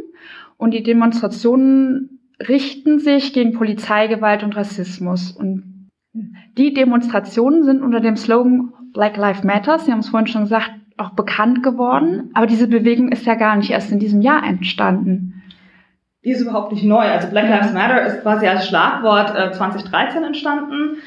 [0.59, 5.31] und die Demonstrationen richten sich gegen Polizeigewalt und Rassismus.
[5.31, 5.89] Und
[6.57, 10.71] die Demonstrationen sind unter dem Slogan Black Lives Matter, Sie haben es vorhin schon gesagt,
[10.97, 12.29] auch bekannt geworden.
[12.33, 15.39] Aber diese Bewegung ist ja gar nicht erst in diesem Jahr entstanden
[16.23, 17.05] die ist überhaupt nicht neu.
[17.05, 20.97] Also Black Lives Matter ist quasi als Schlagwort äh, 2013 entstanden.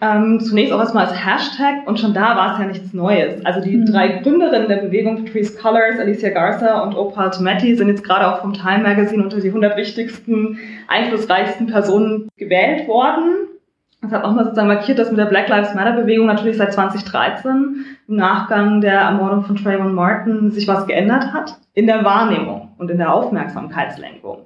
[0.00, 3.44] Ähm, zunächst auch erstmal als Hashtag und schon da war es ja nichts Neues.
[3.44, 3.86] Also die mhm.
[3.86, 8.40] drei Gründerinnen der Bewegung, Patrice Cullors, Alicia Garza und Opal Tometi, sind jetzt gerade auch
[8.40, 13.48] vom Time Magazine unter die 100 wichtigsten, einflussreichsten Personen gewählt worden.
[14.00, 16.72] Das hat auch mal sozusagen markiert, dass mit der Black Lives Matter Bewegung natürlich seit
[16.72, 22.68] 2013 im Nachgang der Ermordung von Trayvon Martin sich was geändert hat in der Wahrnehmung
[22.78, 24.42] und in der Aufmerksamkeitslenkung.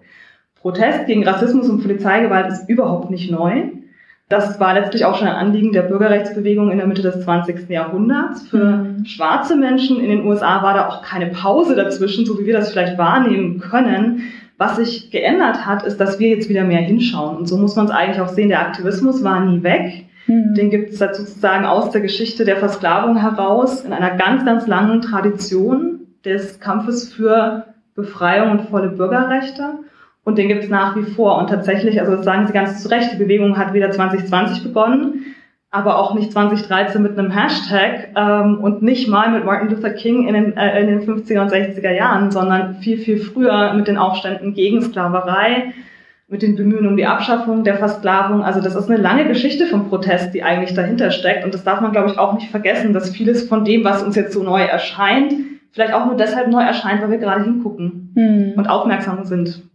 [0.62, 3.64] Protest gegen Rassismus und Polizeigewalt ist überhaupt nicht neu.
[4.28, 7.68] Das war letztlich auch schon ein Anliegen der Bürgerrechtsbewegung in der Mitte des 20.
[7.68, 8.48] Jahrhunderts.
[8.48, 9.04] Für mhm.
[9.04, 12.72] schwarze Menschen in den USA war da auch keine Pause dazwischen, so wie wir das
[12.72, 14.22] vielleicht wahrnehmen können.
[14.56, 17.36] Was sich geändert hat, ist, dass wir jetzt wieder mehr hinschauen.
[17.36, 18.48] Und so muss man es eigentlich auch sehen.
[18.48, 20.06] Der Aktivismus war nie weg.
[20.26, 20.54] Mhm.
[20.54, 25.02] Den gibt es sozusagen aus der Geschichte der Versklavung heraus in einer ganz, ganz langen
[25.02, 29.80] Tradition des Kampfes für Befreiung und volle Bürgerrechte.
[30.24, 31.38] Und den gibt es nach wie vor.
[31.38, 35.34] Und tatsächlich, also das sagen Sie ganz zu Recht, die Bewegung hat wieder 2020 begonnen,
[35.70, 40.28] aber auch nicht 2013 mit einem Hashtag ähm, und nicht mal mit Martin Luther King
[40.28, 43.96] in den, äh, in den 50er und 60er Jahren, sondern viel, viel früher mit den
[43.96, 45.72] Aufständen gegen Sklaverei,
[46.28, 48.44] mit den Bemühen um die Abschaffung der Versklavung.
[48.44, 51.44] Also das ist eine lange Geschichte vom Protest, die eigentlich dahinter steckt.
[51.44, 54.14] Und das darf man, glaube ich, auch nicht vergessen, dass vieles von dem, was uns
[54.14, 55.32] jetzt so neu erscheint,
[55.72, 58.52] vielleicht auch nur deshalb neu erscheint, weil wir gerade hingucken hm.
[58.56, 59.71] und aufmerksam sind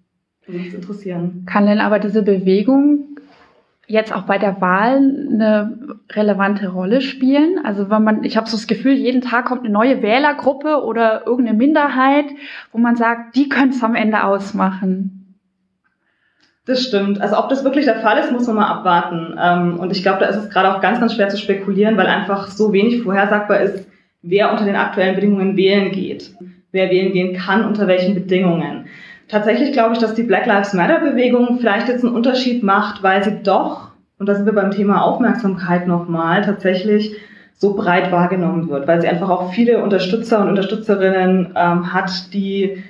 [0.48, 1.44] würde mich interessieren.
[1.46, 3.18] Kann denn aber diese Bewegung
[3.88, 7.60] jetzt auch bei der Wahl eine relevante Rolle spielen?
[7.64, 11.26] Also wenn man, ich habe so das Gefühl, jeden Tag kommt eine neue Wählergruppe oder
[11.26, 12.26] irgendeine Minderheit,
[12.72, 15.14] wo man sagt, die können es am Ende ausmachen.
[16.66, 17.22] Das stimmt.
[17.22, 19.36] Also ob das wirklich der Fall ist, muss man mal abwarten.
[19.42, 22.08] Ähm, und ich glaube, da ist es gerade auch ganz, ganz schwer zu spekulieren, weil
[22.08, 23.88] einfach so wenig vorhersagbar ist,
[24.22, 26.34] wer unter den aktuellen Bedingungen wählen geht,
[26.74, 28.88] wer wählen gehen kann, unter welchen Bedingungen.
[29.28, 33.24] Tatsächlich glaube ich, dass die Black Lives Matter Bewegung vielleicht jetzt einen Unterschied macht, weil
[33.24, 37.16] sie doch, und da sind wir beim Thema Aufmerksamkeit nochmal, tatsächlich
[37.54, 42.84] so breit wahrgenommen wird, weil sie einfach auch viele Unterstützer und Unterstützerinnen ähm, hat, die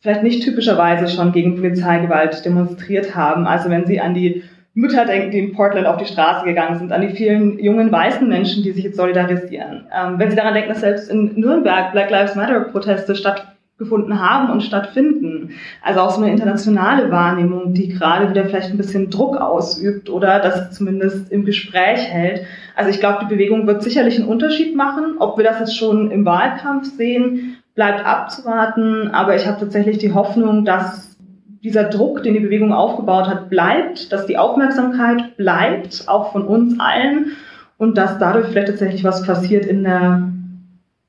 [0.00, 3.46] vielleicht nicht typischerweise schon gegen Polizeigewalt demonstriert haben.
[3.46, 6.92] Also wenn Sie an die Mütter denken, die in Portland auf die Straße gegangen sind,
[6.92, 9.86] an die vielen jungen weißen Menschen, die sich jetzt solidarisieren.
[9.94, 14.18] Ähm, wenn Sie daran denken, dass selbst in Nürnberg Black Lives Matter Proteste stattfinden, gefunden
[14.18, 15.50] haben und stattfinden.
[15.82, 20.40] Also auch so eine internationale Wahrnehmung, die gerade wieder vielleicht ein bisschen Druck ausübt oder
[20.40, 22.46] das zumindest im Gespräch hält.
[22.74, 25.16] Also ich glaube, die Bewegung wird sicherlich einen Unterschied machen.
[25.18, 29.08] Ob wir das jetzt schon im Wahlkampf sehen, bleibt abzuwarten.
[29.08, 31.16] Aber ich habe tatsächlich die Hoffnung, dass
[31.62, 36.80] dieser Druck, den die Bewegung aufgebaut hat, bleibt, dass die Aufmerksamkeit bleibt, auch von uns
[36.80, 37.32] allen
[37.76, 40.32] und dass dadurch vielleicht tatsächlich was passiert in der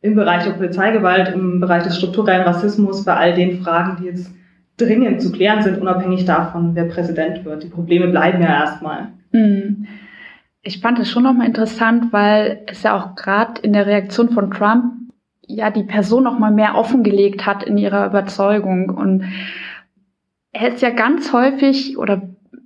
[0.02, 4.32] im Bereich der Polizeigewalt, im Bereich des strukturellen Rassismus, bei all den Fragen, die jetzt
[4.78, 7.64] dringend zu klären sind, unabhängig davon, wer Präsident wird.
[7.64, 9.10] Die Probleme bleiben ja erstmal.
[9.32, 9.88] Hm.
[10.62, 14.52] Ich fand es schon nochmal interessant, weil es ja auch gerade in der Reaktion von
[14.52, 14.94] Trump
[15.48, 19.24] ja die Person noch mal mehr offengelegt hat in ihrer Überzeugung und
[20.52, 22.22] er ist ja ganz häufig oder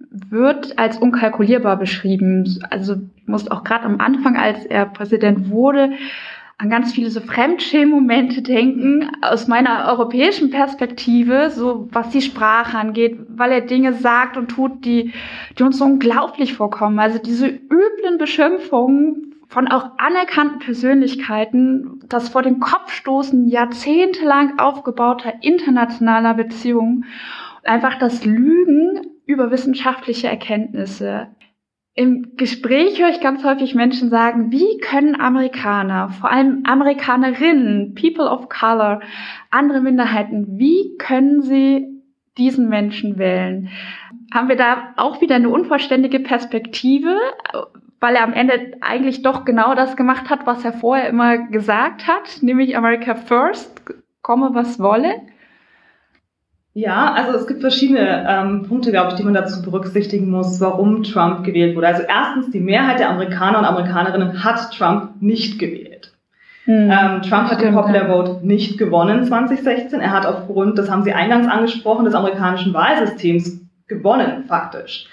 [0.09, 2.59] wird als unkalkulierbar beschrieben.
[2.69, 5.91] Also muss auch gerade am Anfang, als er Präsident wurde,
[6.61, 13.17] an ganz viele so Fremdschämen-Momente denken, aus meiner europäischen Perspektive, so was die Sprache angeht,
[13.29, 15.11] weil er Dinge sagt und tut, die,
[15.57, 16.99] die uns so unglaublich vorkommen.
[16.99, 25.33] Also diese üblen Beschimpfungen von auch anerkannten Persönlichkeiten, das vor dem Kopf stoßen jahrzehntelang aufgebauter
[25.41, 27.05] internationaler Beziehungen,
[27.63, 31.29] einfach das Lügen über wissenschaftliche Erkenntnisse.
[31.93, 38.29] Im Gespräch höre ich ganz häufig Menschen sagen, wie können Amerikaner, vor allem Amerikanerinnen, People
[38.29, 39.01] of Color,
[39.49, 42.01] andere Minderheiten, wie können sie
[42.37, 43.69] diesen Menschen wählen?
[44.33, 47.17] Haben wir da auch wieder eine unvollständige Perspektive,
[47.99, 52.07] weil er am Ende eigentlich doch genau das gemacht hat, was er vorher immer gesagt
[52.07, 53.83] hat, nämlich America First,
[54.21, 55.13] komme was wolle?
[56.73, 61.03] Ja, also es gibt verschiedene ähm, Punkte, glaube ich, die man dazu berücksichtigen muss, warum
[61.03, 61.87] Trump gewählt wurde.
[61.87, 66.13] Also erstens, die Mehrheit der Amerikaner und Amerikanerinnen hat Trump nicht gewählt.
[66.65, 69.99] Hm, ähm, Trump hat den Popular Vote nicht gewonnen 2016.
[69.99, 75.07] Er hat aufgrund, das haben Sie eingangs angesprochen, des amerikanischen Wahlsystems gewonnen, faktisch.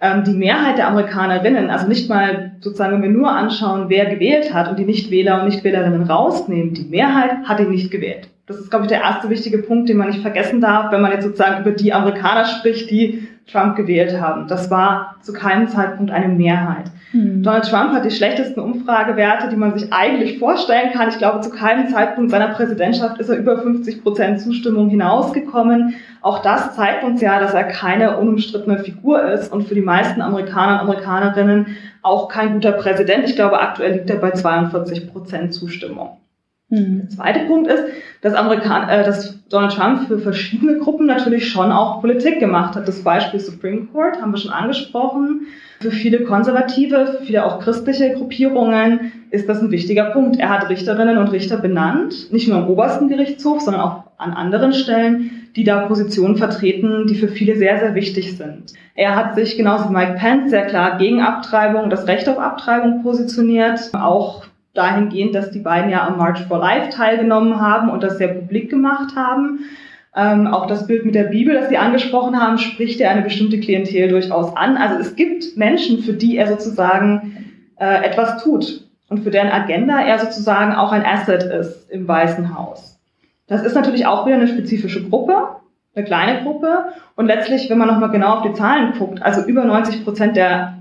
[0.00, 4.52] Ähm, die Mehrheit der Amerikanerinnen, also nicht mal sozusagen, wenn wir nur anschauen, wer gewählt
[4.52, 8.28] hat und die Nichtwähler und Nichtwählerinnen rausnehmen, die Mehrheit hat ihn nicht gewählt.
[8.46, 11.12] Das ist, glaube ich, der erste wichtige Punkt, den man nicht vergessen darf, wenn man
[11.12, 14.48] jetzt sozusagen über die Amerikaner spricht, die Trump gewählt haben.
[14.48, 16.90] Das war zu keinem Zeitpunkt eine Mehrheit.
[17.12, 17.42] Mhm.
[17.42, 21.08] Donald Trump hat die schlechtesten Umfragewerte, die man sich eigentlich vorstellen kann.
[21.08, 25.94] Ich glaube, zu keinem Zeitpunkt seiner Präsidentschaft ist er über 50 Prozent Zustimmung hinausgekommen.
[26.20, 30.20] Auch das zeigt uns ja, dass er keine unumstrittene Figur ist und für die meisten
[30.20, 31.66] Amerikaner und Amerikanerinnen
[32.02, 33.24] auch kein guter Präsident.
[33.24, 36.18] Ich glaube, aktuell liegt er bei 42 Prozent Zustimmung.
[36.74, 37.84] Der zweite Punkt ist,
[38.20, 42.88] dass, Amerikan äh, dass Donald Trump für verschiedene Gruppen natürlich schon auch Politik gemacht hat.
[42.88, 45.46] Das Beispiel Supreme Court haben wir schon angesprochen.
[45.80, 50.38] Für viele Konservative, für viele auch christliche Gruppierungen ist das ein wichtiger Punkt.
[50.38, 54.72] Er hat Richterinnen und Richter benannt, nicht nur im obersten Gerichtshof, sondern auch an anderen
[54.72, 58.72] Stellen, die da Positionen vertreten, die für viele sehr, sehr wichtig sind.
[58.94, 63.02] Er hat sich genauso wie Mike Pence sehr klar gegen Abtreibung, das Recht auf Abtreibung
[63.02, 68.18] positioniert, auch dahingehend, dass die beiden ja am March for Life teilgenommen haben und das
[68.18, 69.60] sehr publik gemacht haben.
[70.16, 73.58] Ähm, auch das Bild mit der Bibel, das Sie angesprochen haben, spricht ja eine bestimmte
[73.58, 74.76] Klientel durchaus an.
[74.76, 80.00] Also es gibt Menschen, für die er sozusagen äh, etwas tut und für deren Agenda
[80.00, 82.98] er sozusagen auch ein Asset ist im Weißen Haus.
[83.46, 85.48] Das ist natürlich auch wieder eine spezifische Gruppe,
[85.94, 86.86] eine kleine Gruppe.
[87.16, 90.74] Und letztlich, wenn man nochmal genau auf die Zahlen guckt, also über 90 Prozent der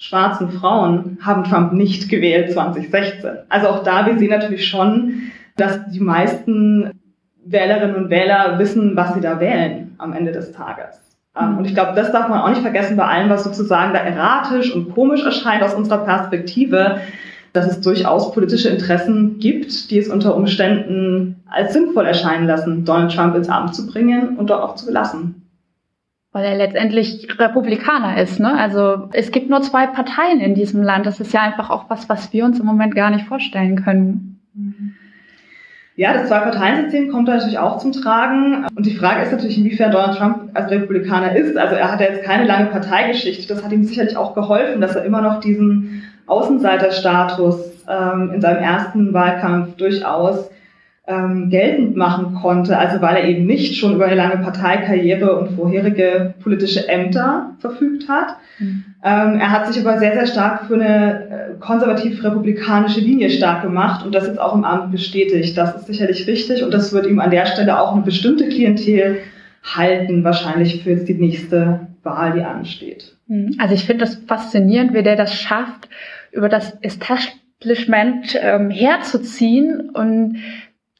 [0.00, 3.30] schwarzen Frauen haben Trump nicht gewählt 2016.
[3.48, 6.90] Also auch da, wir sehen natürlich schon, dass die meisten
[7.44, 10.98] Wählerinnen und Wähler wissen, was sie da wählen am Ende des Tages.
[11.38, 14.00] Ähm, und ich glaube, das darf man auch nicht vergessen bei allem, was sozusagen da
[14.00, 17.00] erratisch und komisch erscheint aus unserer Perspektive,
[17.52, 23.14] dass es durchaus politische Interessen gibt, die es unter Umständen als sinnvoll erscheinen lassen, Donald
[23.14, 25.49] Trump ins Amt zu bringen und dort auch zu belassen.
[26.32, 28.38] Weil er letztendlich Republikaner ist.
[28.38, 28.56] Ne?
[28.56, 31.06] Also es gibt nur zwei Parteien in diesem Land.
[31.06, 34.30] Das ist ja einfach auch was, was wir uns im Moment gar nicht vorstellen können.
[36.00, 38.66] Ja, das Zwei-Parteien-System kommt da natürlich auch zum Tragen.
[38.74, 41.58] Und die Frage ist natürlich, inwiefern Donald Trump als Republikaner ist.
[41.58, 43.52] Also er hat ja jetzt keine lange Parteigeschichte.
[43.52, 48.62] Das hat ihm sicherlich auch geholfen, dass er immer noch diesen Außenseiterstatus ähm, in seinem
[48.62, 50.50] ersten Wahlkampf durchaus
[51.10, 55.56] ähm, geltend machen konnte, also weil er eben nicht schon über eine lange Parteikarriere und
[55.56, 58.36] vorherige politische Ämter verfügt hat.
[58.58, 58.84] Mhm.
[59.02, 64.04] Ähm, er hat sich aber sehr, sehr stark für eine äh, konservativ-republikanische Linie stark gemacht
[64.04, 65.56] und das jetzt auch im Amt bestätigt.
[65.56, 69.18] Das ist sicherlich richtig und das wird ihm an der Stelle auch eine bestimmte Klientel
[69.64, 73.16] halten, wahrscheinlich für die nächste Wahl, die ansteht.
[73.26, 73.56] Mhm.
[73.58, 75.88] Also ich finde das faszinierend, wie der das schafft,
[76.30, 80.36] über das Establishment ähm, herzuziehen und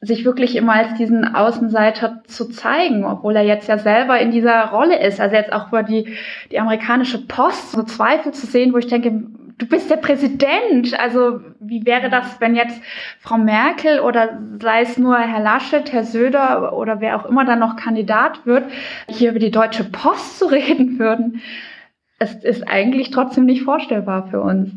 [0.01, 4.65] sich wirklich immer als diesen Außenseiter zu zeigen, obwohl er jetzt ja selber in dieser
[4.69, 5.21] Rolle ist.
[5.21, 6.17] Also jetzt auch über die,
[6.51, 9.11] die amerikanische Post so Zweifel zu sehen, wo ich denke,
[9.59, 10.99] du bist der Präsident.
[10.99, 12.81] Also wie wäre das, wenn jetzt
[13.19, 17.59] Frau Merkel oder sei es nur Herr Laschet, Herr Söder oder wer auch immer dann
[17.59, 18.63] noch Kandidat wird,
[19.07, 21.41] hier über die Deutsche Post zu reden würden?
[22.17, 24.71] Es ist eigentlich trotzdem nicht vorstellbar für uns.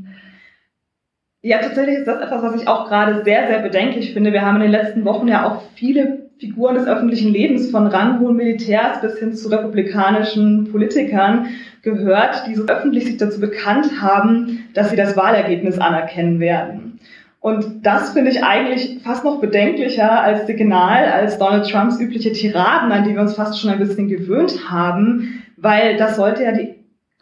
[1.44, 4.33] Ja, tatsächlich ist das etwas, was ich auch gerade sehr, sehr bedenklich finde.
[4.33, 8.35] Wir haben in den letzten Wochen ja auch viele Figuren des öffentlichen Lebens von ranghohen
[8.35, 11.48] Militärs bis hin zu republikanischen Politikern
[11.83, 16.98] gehört, die so öffentlich sich dazu bekannt haben, dass sie das Wahlergebnis anerkennen werden.
[17.40, 22.90] Und das finde ich eigentlich fast noch bedenklicher als Signal, als Donald Trumps übliche Tiraden,
[22.90, 26.73] an die wir uns fast schon ein bisschen gewöhnt haben, weil das sollte ja die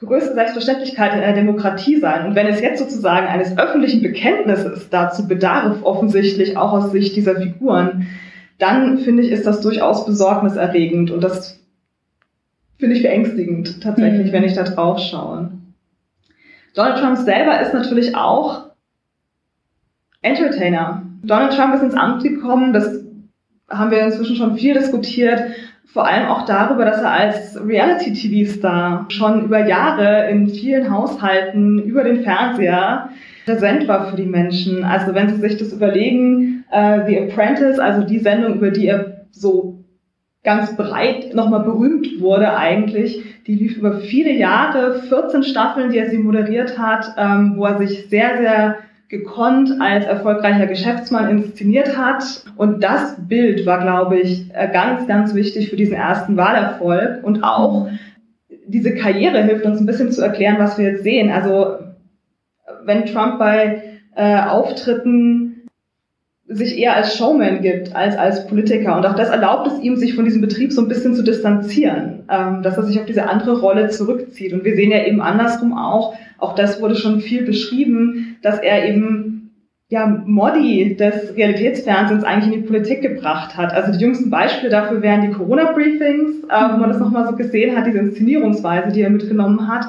[0.06, 2.26] größte Selbstverständlichkeit in einer Demokratie sein.
[2.26, 7.40] Und wenn es jetzt sozusagen eines öffentlichen Bekenntnisses dazu bedarf, offensichtlich auch aus Sicht dieser
[7.40, 8.06] Figuren,
[8.58, 11.60] dann finde ich, ist das durchaus besorgniserregend und das
[12.78, 14.32] finde ich beängstigend tatsächlich, mhm.
[14.32, 15.50] wenn ich da drauf schaue.
[16.74, 18.70] Donald Trump selber ist natürlich auch
[20.20, 21.02] Entertainer.
[21.22, 23.04] Donald Trump ist ins Amt gekommen, das
[23.68, 25.42] haben wir inzwischen schon viel diskutiert,
[25.92, 32.02] vor allem auch darüber, dass er als Reality-TV-Star schon über Jahre in vielen Haushalten über
[32.02, 33.10] den Fernseher
[33.44, 34.84] präsent war für die Menschen.
[34.84, 39.26] Also wenn Sie sich das überlegen, äh, The Apprentice, also die Sendung, über die er
[39.32, 39.84] so
[40.44, 46.10] ganz breit nochmal berühmt wurde eigentlich, die lief über viele Jahre, 14 Staffeln, die er
[46.10, 48.78] sie moderiert hat, ähm, wo er sich sehr, sehr
[49.12, 52.24] gekonnt als erfolgreicher Geschäftsmann inszeniert hat.
[52.56, 57.22] Und das Bild war, glaube ich, äh, ganz, ganz wichtig für diesen ersten Wahlerfolg.
[57.22, 57.90] Und auch
[58.66, 61.30] diese Karriere hilft uns ein bisschen zu erklären, was wir jetzt sehen.
[61.30, 61.76] Also
[62.84, 63.82] wenn Trump bei
[64.16, 65.51] äh, Auftritten
[66.54, 68.96] sich eher als Showman gibt als als Politiker.
[68.96, 72.24] Und auch das erlaubt es ihm, sich von diesem Betrieb so ein bisschen zu distanzieren,
[72.30, 74.52] ähm, dass er sich auf diese andere Rolle zurückzieht.
[74.52, 78.88] Und wir sehen ja eben andersrum auch, auch das wurde schon viel beschrieben, dass er
[78.88, 79.32] eben
[79.92, 83.74] ja, Modi des Realitätsfernsehens eigentlich in die Politik gebracht hat.
[83.74, 87.76] Also die jüngsten Beispiele dafür wären die Corona-Briefings, äh, wo man das nochmal so gesehen
[87.76, 89.84] hat, diese Inszenierungsweise, die er mitgenommen hat.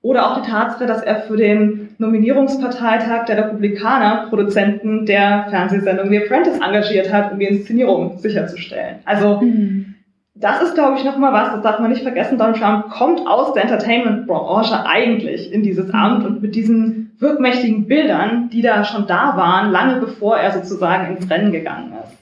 [0.00, 6.24] Oder auch die Tatsache, dass er für den Nominierungsparteitag der Republikaner Produzenten der Fernsehsendung The
[6.24, 8.96] Apprentice engagiert hat, um die Inszenierung sicherzustellen.
[9.04, 9.94] Also mhm.
[10.34, 12.36] das ist, glaube ich, nochmal was, das darf man nicht vergessen.
[12.36, 18.50] Donald Trump kommt aus der Entertainment-Branche eigentlich in dieses Amt und mit diesen wirkmächtigen Bildern,
[18.50, 22.18] die da schon da waren, lange bevor er sozusagen ins Rennen gegangen ist.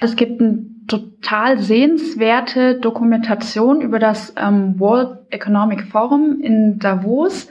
[0.00, 7.48] Es gibt ein total sehenswerte Dokumentation über das ähm, World Economic Forum in Davos,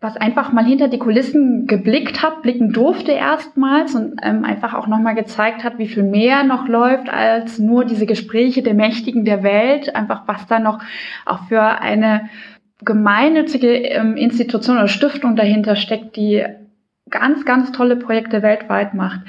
[0.00, 4.86] was einfach mal hinter die Kulissen geblickt hat, blicken durfte erstmals und ähm, einfach auch
[4.86, 9.42] nochmal gezeigt hat, wie viel mehr noch läuft als nur diese Gespräche der Mächtigen der
[9.42, 10.80] Welt, einfach was da noch
[11.24, 12.28] auch für eine
[12.84, 16.44] gemeinnützige ähm, Institution oder Stiftung dahinter steckt, die
[17.08, 19.20] ganz, ganz tolle Projekte weltweit macht.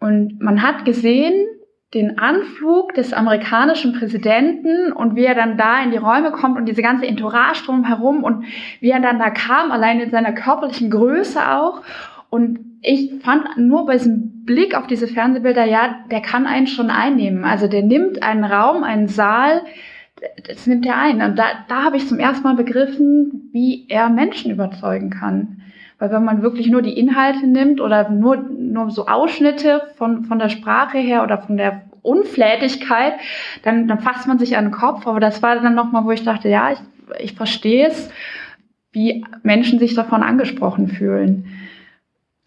[0.00, 1.46] Und man hat gesehen,
[1.94, 6.66] den Anflug des amerikanischen Präsidenten und wie er dann da in die Räume kommt und
[6.66, 8.44] diese ganze Entourage drumherum und
[8.80, 11.82] wie er dann da kam, allein in seiner körperlichen Größe auch.
[12.30, 16.90] Und ich fand nur bei diesem Blick auf diese Fernsehbilder, ja, der kann einen schon
[16.90, 17.44] einnehmen.
[17.44, 19.62] Also der nimmt einen Raum, einen Saal,
[20.46, 21.20] das nimmt er ein.
[21.20, 25.62] Und da, da habe ich zum ersten Mal begriffen, wie er Menschen überzeugen kann.
[26.00, 30.38] Weil wenn man wirklich nur die Inhalte nimmt oder nur, nur so Ausschnitte von, von
[30.38, 33.12] der Sprache her oder von der Unflätigkeit,
[33.62, 35.06] dann, dann fasst man sich an den Kopf.
[35.06, 36.78] Aber das war dann nochmal, wo ich dachte, ja, ich,
[37.22, 38.10] ich verstehe es,
[38.92, 41.44] wie Menschen sich davon angesprochen fühlen.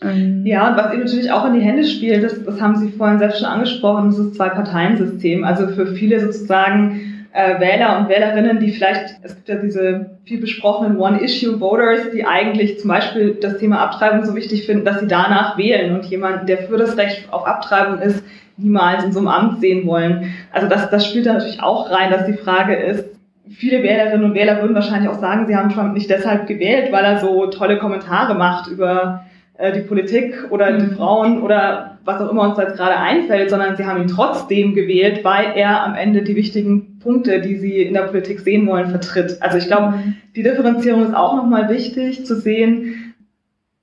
[0.02, 2.90] Ähm, ja, und was eben natürlich auch in die Hände spielt, das, das haben Sie
[2.90, 5.44] vorhin selbst schon angesprochen, das ist Zwei-Parteien-System.
[5.44, 10.40] Also für viele sozusagen äh, Wähler und Wählerinnen, die vielleicht, es gibt ja diese viel
[10.40, 15.58] besprochenen One-Issue-Voters, die eigentlich zum Beispiel das Thema Abtreibung so wichtig finden, dass sie danach
[15.58, 18.24] wählen und jemanden, der für das Recht auf Abtreibung ist,
[18.58, 20.34] niemals in so einem Amt sehen wollen.
[20.52, 23.06] Also das, das spielt da natürlich auch rein, dass die Frage ist,
[23.50, 27.04] viele Wählerinnen und Wähler würden wahrscheinlich auch sagen, sie haben Trump nicht deshalb gewählt, weil
[27.04, 29.26] er so tolle Kommentare macht über
[29.58, 30.96] äh, die Politik oder die mhm.
[30.96, 35.24] Frauen oder was auch immer uns jetzt gerade einfällt, sondern sie haben ihn trotzdem gewählt,
[35.24, 39.38] weil er am Ende die wichtigen Punkte, die sie in der Politik sehen wollen, vertritt.
[39.42, 40.00] Also ich glaube,
[40.36, 43.14] die Differenzierung ist auch nochmal wichtig zu sehen,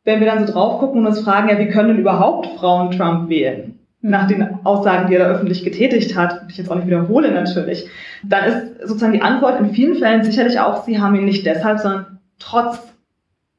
[0.04, 2.90] wenn wir dann so drauf gucken und uns fragen, ja, wie können denn überhaupt Frauen
[2.90, 3.78] Trump wählen?
[4.00, 4.10] Mhm.
[4.10, 7.30] Nach den Aussagen, die er da öffentlich getätigt hat, die ich jetzt auch nicht wiederhole
[7.32, 7.86] natürlich,
[8.24, 11.80] dann ist sozusagen die Antwort in vielen Fällen sicherlich auch, sie haben ihn nicht deshalb,
[11.80, 12.80] sondern trotz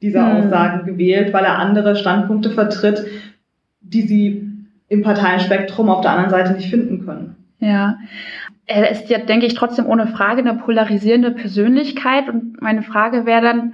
[0.01, 0.45] dieser mhm.
[0.45, 3.05] Aussagen gewählt, weil er andere Standpunkte vertritt,
[3.81, 4.47] die sie
[4.89, 7.35] im Parteienspektrum auf der anderen Seite nicht finden können.
[7.59, 7.97] Ja.
[8.73, 12.29] Er ist ja, denke ich, trotzdem ohne Frage eine polarisierende Persönlichkeit.
[12.29, 13.73] Und meine Frage wäre dann,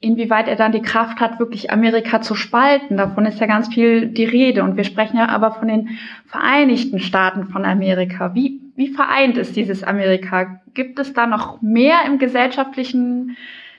[0.00, 2.96] inwieweit er dann die Kraft hat, wirklich Amerika zu spalten.
[2.96, 4.64] Davon ist ja ganz viel die Rede.
[4.64, 5.90] Und wir sprechen ja aber von den
[6.26, 8.34] Vereinigten Staaten von Amerika.
[8.34, 10.60] Wie, wie vereint ist dieses Amerika?
[10.74, 13.36] Gibt es da noch mehr im gesellschaftlichen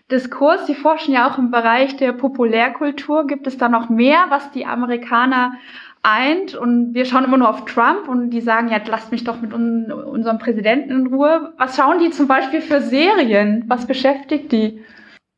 [0.09, 0.65] Diskurs?
[0.65, 3.27] Sie forschen ja auch im Bereich der Populärkultur.
[3.27, 5.55] Gibt es da noch mehr, was die Amerikaner
[6.07, 9.41] eint und wir schauen immer nur auf Trump und die sagen, ja, lasst mich doch
[9.41, 11.53] mit un unserem Präsidenten in Ruhe.
[11.57, 13.65] Was schauen die zum Beispiel für Serien?
[13.67, 14.81] Was beschäftigt die?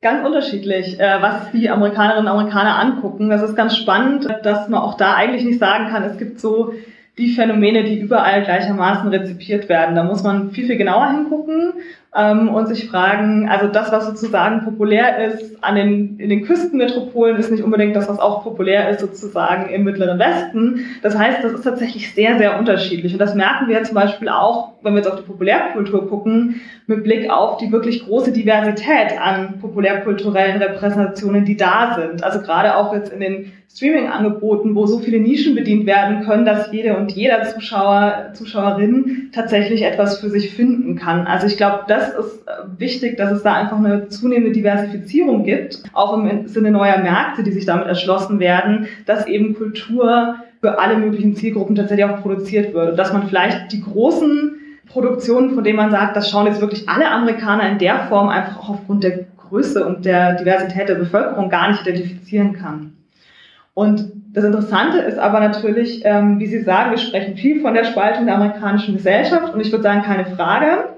[0.02, 3.30] Ganz unterschiedlich, äh, was die Amerikanerinnen und Amerikaner angucken.
[3.30, 6.74] Das ist ganz spannend, dass man auch da eigentlich nicht sagen kann, es gibt so
[7.18, 9.96] die Phänomene, die überall gleichermaßen rezipiert werden.
[9.96, 11.74] Da muss man viel, viel genauer hingucken
[12.16, 17.38] ähm, und sich fragen, also das, was sozusagen populär ist an den, in den Küstenmetropolen,
[17.38, 20.86] ist nicht unbedingt das, was auch populär ist sozusagen im Mittleren Westen.
[21.04, 23.14] Das heißt, das ist tatsächlich sehr, sehr unterschiedlich.
[23.14, 27.04] Und das merken wir zum Beispiel auch, wenn wir jetzt auf die Populärkultur gucken, mit
[27.04, 32.24] Blick auf die wirklich große Diversität an populärkulturellen Repräsentationen, die da sind.
[32.24, 36.72] Also gerade auch jetzt in den Streaming-Angeboten, wo so viele Nischen bedient werden können, dass
[36.72, 41.28] jede und jeder Zuschauer, Zuschauerin tatsächlich etwas für sich finden kann.
[41.28, 45.84] Also ich glaube, das ist äh, wichtig, dass es da einfach eine zunehmende Diversifizierung gibt,
[45.94, 50.98] auch im Sinne neuer Märkte, die sich damit erschlossen werden, dass eben Kultur für alle
[50.98, 52.92] möglichen Zielgruppen tatsächlich auch produziert wird.
[52.92, 54.59] Und dass man vielleicht die großen
[54.90, 58.58] Produktionen, von denen man sagt, das schauen jetzt wirklich alle Amerikaner in der Form einfach
[58.60, 62.94] auch aufgrund der Größe und der Diversität der Bevölkerung gar nicht identifizieren kann.
[63.74, 67.86] Und das Interessante ist aber natürlich, ähm, wie Sie sagen, wir sprechen viel von der
[67.86, 70.90] Spaltung der amerikanischen Gesellschaft und ich würde sagen, keine Frage.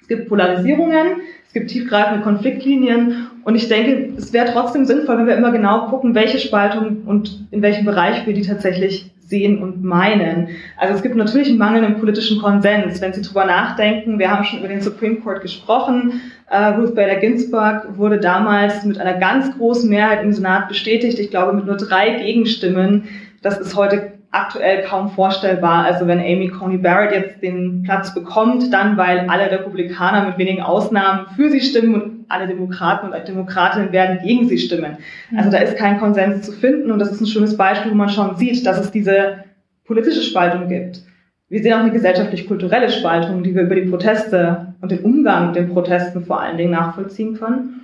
[0.00, 5.26] Es gibt Polarisierungen, es gibt tiefgreifende Konfliktlinien und ich denke, es wäre trotzdem sinnvoll, wenn
[5.26, 9.82] wir immer genau gucken, welche Spaltung und in welchem Bereich wir die tatsächlich sehen und
[9.82, 10.50] meinen.
[10.76, 13.00] Also es gibt natürlich einen Mangel im politischen Konsens.
[13.00, 16.20] Wenn Sie drüber nachdenken, wir haben schon über den Supreme Court gesprochen.
[16.52, 21.18] Uh, Ruth Bader Ginsburg wurde damals mit einer ganz großen Mehrheit im Senat bestätigt.
[21.18, 23.08] Ich glaube mit nur drei Gegenstimmen.
[23.42, 25.84] Das ist heute aktuell kaum vorstellbar.
[25.84, 30.62] Also wenn Amy Coney Barrett jetzt den Platz bekommt, dann weil alle Republikaner mit wenigen
[30.62, 34.98] Ausnahmen für sie stimmen und alle Demokraten und Demokratinnen werden gegen sie stimmen.
[35.36, 38.08] Also da ist kein Konsens zu finden und das ist ein schönes Beispiel, wo man
[38.08, 39.44] schon sieht, dass es diese
[39.84, 41.02] politische Spaltung gibt.
[41.48, 45.56] Wir sehen auch eine gesellschaftlich-kulturelle Spaltung, die wir über die Proteste und den Umgang mit
[45.56, 47.80] den Protesten vor allen Dingen nachvollziehen können.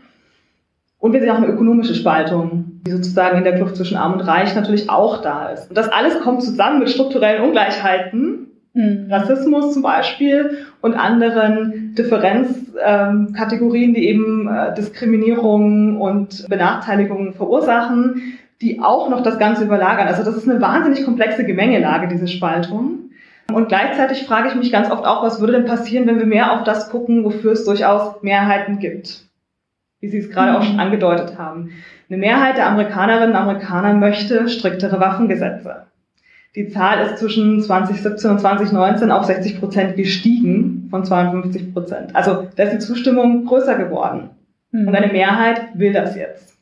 [1.01, 4.21] Und wir sehen auch eine ökonomische Spaltung, die sozusagen in der Kluft zwischen Arm und
[4.21, 5.69] Reich natürlich auch da ist.
[5.69, 9.09] Und das alles kommt zusammen mit strukturellen Ungleichheiten, mhm.
[9.11, 18.81] Rassismus zum Beispiel und anderen Differenzkategorien, ähm, die eben äh, Diskriminierung und Benachteiligungen verursachen, die
[18.81, 20.07] auch noch das Ganze überlagern.
[20.07, 23.11] Also das ist eine wahnsinnig komplexe Gemengelage, diese Spaltung.
[23.53, 26.53] Und gleichzeitig frage ich mich ganz oft auch, was würde denn passieren, wenn wir mehr
[26.53, 29.27] auf das gucken, wofür es durchaus Mehrheiten gibt
[30.01, 30.81] wie Sie es gerade auch schon mhm.
[30.81, 31.71] angedeutet haben.
[32.09, 35.87] Eine Mehrheit der Amerikanerinnen und Amerikaner möchte striktere Waffengesetze.
[36.55, 42.17] Die Zahl ist zwischen 2017 und 2019 auf 60 Prozent gestiegen von 52 Prozent.
[42.17, 44.31] Also da ist die Zustimmung größer geworden.
[44.71, 44.89] Mhm.
[44.89, 46.57] Und eine Mehrheit will das jetzt.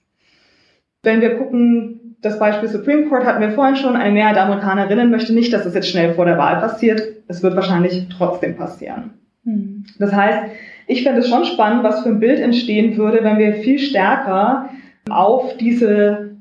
[1.03, 5.11] Wenn wir gucken, das Beispiel Supreme Court hatten wir vorhin schon, eine Mehrheit der Amerikanerinnen
[5.11, 7.03] möchte nicht, dass es jetzt schnell vor der Wahl passiert.
[7.29, 9.11] Es wird wahrscheinlich trotzdem passieren.
[9.45, 9.85] Mhm.
[9.99, 10.51] Das heißt,
[10.87, 14.71] ich fände es schon spannend, was für ein Bild entstehen würde, wenn wir viel stärker
[15.11, 16.37] auf diese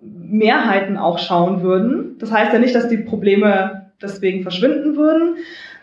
[0.00, 2.16] Mehrheiten auch schauen würden.
[2.18, 5.36] Das heißt ja nicht, dass die Probleme deswegen verschwinden würden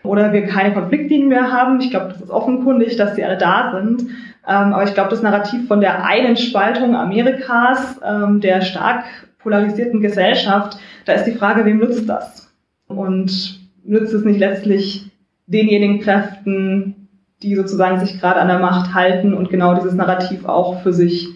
[0.03, 1.79] oder wir keine Konfliktlinien mehr haben.
[1.79, 4.09] Ich glaube, das ist offenkundig, dass sie alle da sind.
[4.47, 9.03] Ähm, aber ich glaube, das Narrativ von der einen Spaltung Amerikas, ähm, der stark
[9.39, 12.51] polarisierten Gesellschaft, da ist die Frage, wem nützt das?
[12.87, 15.11] Und nützt es nicht letztlich
[15.47, 17.07] denjenigen Kräften,
[17.41, 21.29] die sozusagen sich gerade an der Macht halten und genau dieses Narrativ auch für sich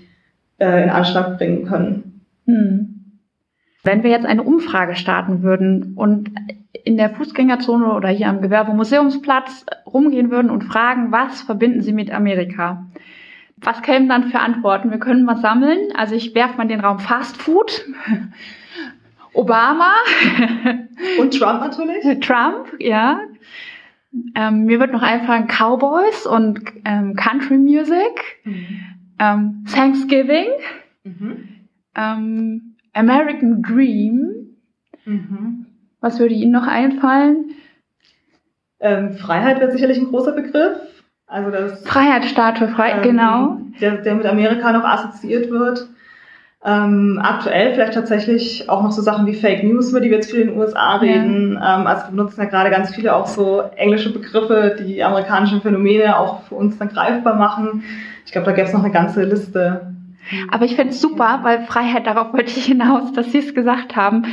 [0.57, 2.21] äh, in Anschlag bringen können.
[2.45, 3.19] Hm.
[3.83, 6.31] Wenn wir jetzt eine Umfrage starten würden und
[6.83, 12.11] in der Fußgängerzone oder hier am Gewerbemuseumsplatz rumgehen würden und fragen, was verbinden Sie mit
[12.11, 12.85] Amerika?
[13.57, 14.91] Was kämen dann für Antworten?
[14.91, 15.79] Wir können was sammeln.
[15.95, 17.85] Also ich werfe mal den Raum Fast Food.
[19.33, 19.93] Obama.
[21.19, 22.19] Und Trump natürlich.
[22.21, 23.19] Trump, ja.
[24.33, 28.79] Ähm, mir wird noch einfallen Cowboys und ähm, Country Music, mhm.
[29.19, 30.47] Ähm, Thanksgiving,
[31.03, 31.49] mhm.
[31.95, 34.57] Ähm, American Dream.
[35.05, 35.65] Mhm.
[36.01, 37.51] Was würde Ihnen noch einfallen?
[38.79, 41.03] Ähm, Freiheit wird sicherlich ein großer Begriff.
[41.27, 43.57] Also das, Freiheitsstatue, frei, genau.
[43.81, 45.87] Der, der mit Amerika noch assoziiert wird.
[46.63, 50.31] Ähm, aktuell vielleicht tatsächlich auch noch so Sachen wie Fake News, über die wir jetzt
[50.31, 51.53] viel in den USA reden.
[51.53, 51.79] Ja.
[51.79, 56.17] Ähm, also wir benutzen ja gerade ganz viele auch so englische Begriffe, die amerikanischen Phänomene
[56.17, 57.83] auch für uns dann greifbar machen.
[58.25, 59.93] Ich glaube, da gäbe es noch eine ganze Liste.
[60.49, 63.95] Aber ich finde es super, weil Freiheit, darauf wollte ich hinaus, dass Sie es gesagt
[63.95, 64.25] haben.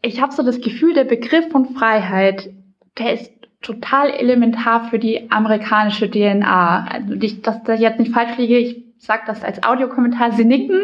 [0.00, 2.50] Ich habe so das Gefühl, der Begriff von Freiheit,
[2.98, 6.88] der ist total elementar für die amerikanische DNA.
[6.90, 10.80] Also, dass, dass ich jetzt nicht falsch liege, ich sage das als Audiokommentar, Sie nicken.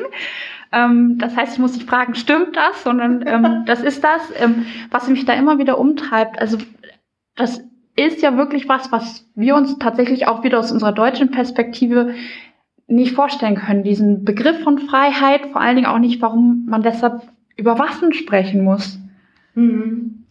[0.71, 4.67] Ähm, das heißt, ich muss nicht fragen, stimmt das, sondern ähm, das ist das, ähm,
[4.91, 6.39] was mich da immer wieder umtreibt.
[6.39, 6.59] Also
[7.35, 7.63] das
[7.99, 12.15] ist ja wirklich was, was wir uns tatsächlich auch wieder aus unserer deutschen Perspektive
[12.87, 17.23] nicht vorstellen können, diesen Begriff von Freiheit, vor allen Dingen auch nicht, warum man deshalb
[17.57, 18.99] über Waffen sprechen muss.
[19.55, 20.25] Mhm.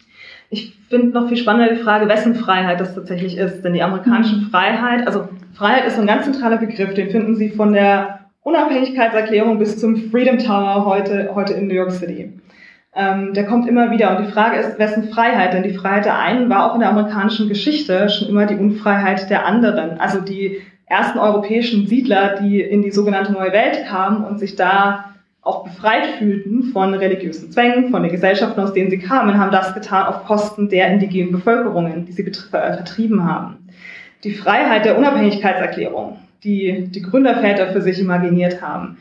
[0.50, 3.62] Ich finde noch viel spannender die Frage, wessen Freiheit das tatsächlich ist.
[3.64, 4.50] Denn die amerikanische mhm.
[4.50, 9.78] Freiheit, also Freiheit ist ein ganz zentraler Begriff, den finden Sie von der Unabhängigkeitserklärung bis
[9.78, 12.32] zum Freedom Tower heute, heute in New York City.
[12.98, 14.18] Ähm, der kommt immer wieder.
[14.18, 15.54] Und die Frage ist, wessen Freiheit?
[15.54, 19.30] Denn die Freiheit der einen war auch in der amerikanischen Geschichte schon immer die Unfreiheit
[19.30, 20.00] der anderen.
[20.00, 25.14] Also die ersten europäischen Siedler, die in die sogenannte Neue Welt kamen und sich da
[25.42, 29.74] auch befreit fühlten von religiösen Zwängen, von den Gesellschaften, aus denen sie kamen, haben das
[29.74, 33.58] getan auf Kosten der indigenen Bevölkerungen, die sie äh, vertrieben haben.
[34.24, 38.98] Die Freiheit der Unabhängigkeitserklärung, die die Gründerväter für sich imaginiert haben,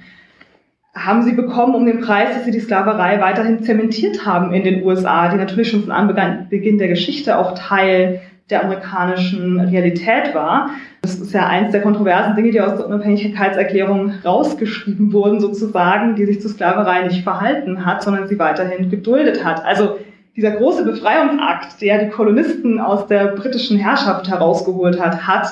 [0.97, 4.83] haben sie bekommen um den Preis, dass sie die Sklaverei weiterhin zementiert haben in den
[4.83, 10.71] USA, die natürlich schon von Anbeginn der Geschichte auch Teil der amerikanischen Realität war.
[11.03, 16.25] Das ist ja eins der kontroversen Dinge, die aus der Unabhängigkeitserklärung rausgeschrieben wurden, sozusagen, die
[16.25, 19.65] sich zur Sklaverei nicht verhalten hat, sondern sie weiterhin geduldet hat.
[19.65, 19.99] Also
[20.35, 25.47] dieser große Befreiungsakt, der die Kolonisten aus der britischen Herrschaft herausgeholt hat, hat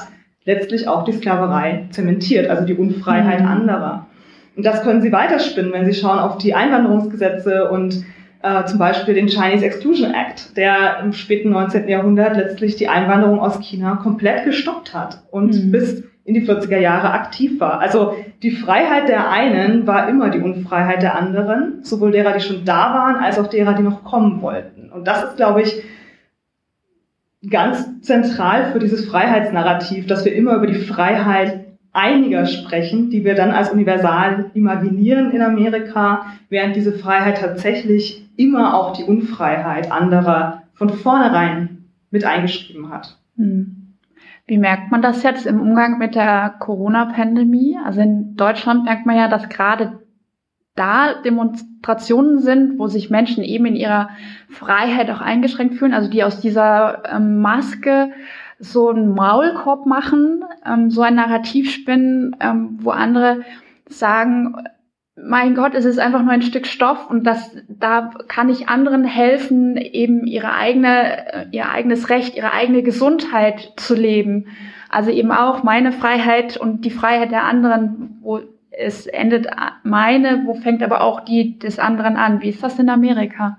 [0.44, 3.48] letztlich auch die Sklaverei zementiert, also die Unfreiheit mhm.
[3.48, 4.06] anderer.
[4.56, 8.04] Und das können Sie weiterspinnen, wenn Sie schauen auf die Einwanderungsgesetze und
[8.42, 11.88] äh, zum Beispiel den Chinese Exclusion Act, der im späten 19.
[11.88, 15.70] Jahrhundert letztlich die Einwanderung aus China komplett gestoppt hat und mhm.
[15.72, 17.80] bis in die 40er Jahre aktiv war.
[17.80, 22.64] Also die Freiheit der einen war immer die Unfreiheit der anderen, sowohl derer, die schon
[22.64, 24.90] da waren, als auch derer, die noch kommen wollten.
[24.90, 25.82] Und das ist, glaube ich,
[27.50, 31.63] ganz zentral für dieses Freiheitsnarrativ, dass wir immer über die Freiheit
[31.94, 38.74] einiger sprechen, die wir dann als universal imaginieren in Amerika, während diese Freiheit tatsächlich immer
[38.74, 43.16] auch die Unfreiheit anderer von vornherein mit eingeschrieben hat.
[43.36, 43.94] Hm.
[44.46, 47.78] Wie merkt man das jetzt im Umgang mit der Corona-Pandemie?
[47.82, 50.00] Also in Deutschland merkt man ja, dass gerade
[50.74, 54.10] da Demonstrationen sind, wo sich Menschen eben in ihrer
[54.48, 58.10] Freiheit auch eingeschränkt fühlen, also die aus dieser ähm, Maske
[58.58, 63.42] so einen Maulkorb machen, ähm, so ein Narrativ spinnen, ähm, wo andere
[63.88, 64.56] sagen,
[65.16, 69.04] mein Gott, es ist einfach nur ein Stück Stoff und das, da kann ich anderen
[69.04, 74.46] helfen, eben ihre eigene, äh, ihr eigenes Recht, ihre eigene Gesundheit zu leben.
[74.88, 78.40] Also eben auch meine Freiheit und die Freiheit der anderen, wo
[78.70, 79.46] es endet
[79.84, 82.42] meine, wo fängt aber auch die des anderen an.
[82.42, 83.58] Wie ist das in Amerika?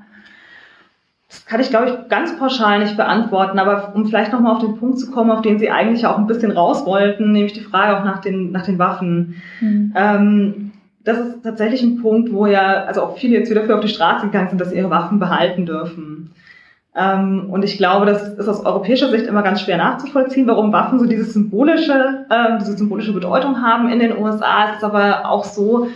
[1.28, 4.78] Das kann ich, glaube ich, ganz pauschal nicht beantworten, aber um vielleicht nochmal auf den
[4.78, 7.98] Punkt zu kommen, auf den Sie eigentlich auch ein bisschen raus wollten, nämlich die Frage
[7.98, 9.42] auch nach den, nach den Waffen.
[9.60, 9.94] Mhm.
[9.96, 10.72] Ähm,
[11.04, 13.88] das ist tatsächlich ein Punkt, wo ja, also auch viele jetzt wieder für auf die
[13.88, 16.32] Straße gegangen sind, dass sie ihre Waffen behalten dürfen.
[16.96, 20.98] Ähm, und ich glaube, das ist aus europäischer Sicht immer ganz schwer nachzuvollziehen, warum Waffen
[20.98, 24.70] so diese symbolische, äh, diese symbolische Bedeutung haben in den USA.
[24.70, 25.90] Es ist aber auch so,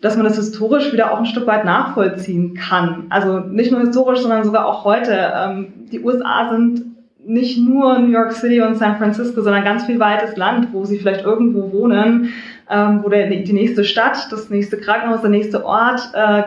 [0.00, 3.06] dass man das historisch wieder auch ein Stück weit nachvollziehen kann.
[3.08, 5.32] Also nicht nur historisch, sondern sogar auch heute.
[5.34, 6.82] Ähm, die USA sind
[7.24, 10.98] nicht nur New York City und San Francisco, sondern ganz viel weites Land, wo sie
[10.98, 12.32] vielleicht irgendwo wohnen,
[12.70, 16.42] ähm, wo die nächste Stadt, das nächste Krankenhaus, der nächste Ort äh,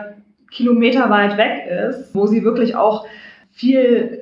[0.50, 3.06] Kilometer weit weg ist, wo sie wirklich auch
[3.50, 4.20] viel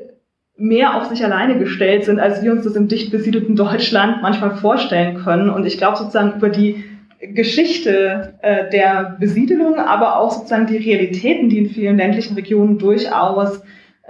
[0.57, 4.57] mehr auf sich alleine gestellt sind, als wir uns das im dicht besiedelten Deutschland manchmal
[4.57, 5.51] vorstellen können.
[5.51, 6.85] Und ich glaube sozusagen über die
[7.21, 13.61] Geschichte äh, der Besiedelung, aber auch sozusagen die Realitäten, die in vielen ländlichen Regionen durchaus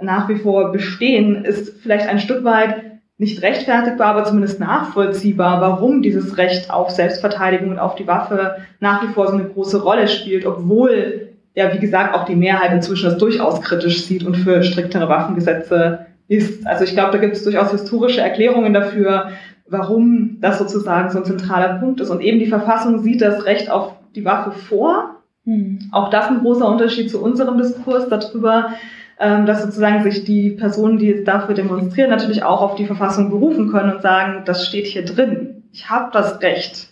[0.01, 2.83] nach wie vor bestehen, ist vielleicht ein Stück weit
[3.17, 9.03] nicht rechtfertigbar, aber zumindest nachvollziehbar, warum dieses Recht auf Selbstverteidigung und auf die Waffe nach
[9.03, 13.09] wie vor so eine große Rolle spielt, obwohl ja, wie gesagt, auch die Mehrheit inzwischen
[13.09, 16.65] das durchaus kritisch sieht und für striktere Waffengesetze ist.
[16.65, 19.31] Also ich glaube, da gibt es durchaus historische Erklärungen dafür,
[19.69, 22.09] warum das sozusagen so ein zentraler Punkt ist.
[22.09, 25.15] Und eben die Verfassung sieht das Recht auf die Waffe vor.
[25.45, 25.79] Mhm.
[25.91, 28.71] Auch das ein großer Unterschied zu unserem Diskurs darüber,
[29.19, 33.29] ähm, dass sozusagen sich die Personen, die jetzt dafür demonstrieren, natürlich auch auf die Verfassung
[33.29, 35.63] berufen können und sagen, das steht hier drin.
[35.71, 36.89] Ich habe das Recht,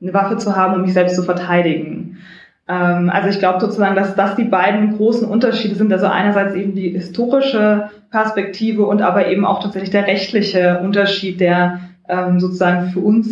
[0.00, 2.18] eine Waffe zu haben, um mich selbst zu verteidigen.
[2.68, 5.92] Ähm, also ich glaube sozusagen, dass das die beiden großen Unterschiede sind.
[5.92, 11.80] Also einerseits eben die historische Perspektive und aber eben auch tatsächlich der rechtliche Unterschied, der
[12.08, 13.28] ähm, sozusagen für uns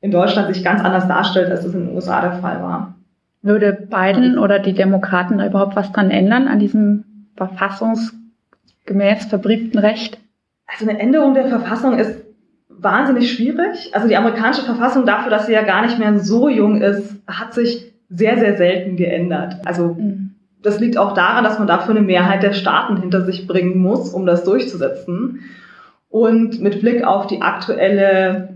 [0.00, 2.94] in Deutschland sich ganz anders darstellt, als das in den USA der Fall war.
[3.40, 7.04] Würde Biden oder die Demokraten da überhaupt was dran ändern an diesem
[7.36, 10.18] verfassungsgemäß verbrieften Recht?
[10.66, 12.20] Also eine Änderung der Verfassung ist
[12.68, 13.90] wahnsinnig schwierig.
[13.94, 17.54] Also die amerikanische Verfassung dafür, dass sie ja gar nicht mehr so jung ist, hat
[17.54, 19.56] sich sehr, sehr selten geändert.
[19.64, 20.34] Also mhm.
[20.62, 24.10] das liegt auch daran, dass man dafür eine Mehrheit der Staaten hinter sich bringen muss,
[24.10, 25.40] um das durchzusetzen.
[26.08, 28.52] Und mit Blick auf die aktuelle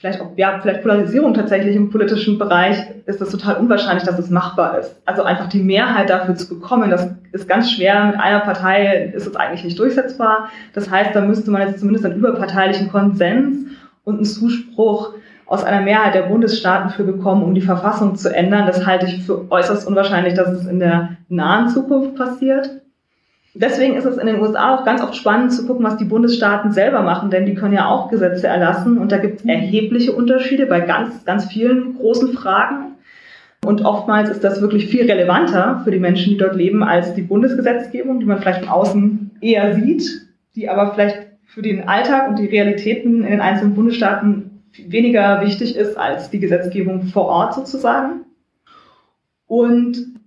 [0.00, 4.30] vielleicht auch, ja, vielleicht Polarisierung tatsächlich im politischen Bereich, ist das total unwahrscheinlich, dass es
[4.30, 4.96] machbar ist.
[5.04, 8.06] Also einfach die Mehrheit dafür zu bekommen, das ist ganz schwer.
[8.06, 10.48] Mit einer Partei ist es eigentlich nicht durchsetzbar.
[10.72, 13.66] Das heißt, da müsste man jetzt zumindest einen überparteilichen Konsens
[14.04, 15.12] und einen Zuspruch
[15.50, 18.68] aus einer Mehrheit der Bundesstaaten für bekommen, um die Verfassung zu ändern.
[18.68, 22.70] Das halte ich für äußerst unwahrscheinlich, dass es in der nahen Zukunft passiert.
[23.54, 26.70] Deswegen ist es in den USA auch ganz oft spannend zu gucken, was die Bundesstaaten
[26.70, 30.66] selber machen, denn die können ja auch Gesetze erlassen und da gibt es erhebliche Unterschiede
[30.66, 32.92] bei ganz, ganz vielen großen Fragen.
[33.66, 37.22] Und oftmals ist das wirklich viel relevanter für die Menschen, die dort leben, als die
[37.22, 42.38] Bundesgesetzgebung, die man vielleicht von außen eher sieht, die aber vielleicht für den Alltag und
[42.38, 48.24] die Realitäten in den einzelnen Bundesstaaten weniger wichtig ist als die Gesetzgebung vor Ort sozusagen.
[49.46, 50.20] Und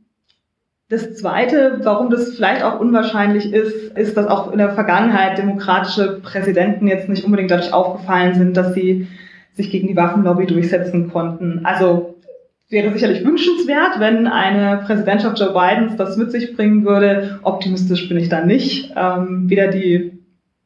[0.90, 6.20] das Zweite, warum das vielleicht auch unwahrscheinlich ist, ist, dass auch in der Vergangenheit demokratische
[6.22, 9.08] Präsidenten jetzt nicht unbedingt dadurch aufgefallen sind, dass sie
[9.54, 11.62] sich gegen die Waffenlobby durchsetzen konnten.
[11.64, 12.14] Also
[12.70, 17.40] wäre sicherlich wünschenswert, wenn eine Präsidentschaft Joe Bidens das mit sich bringen würde.
[17.44, 18.94] Optimistisch bin ich da nicht.
[18.96, 20.13] Ähm, weder die,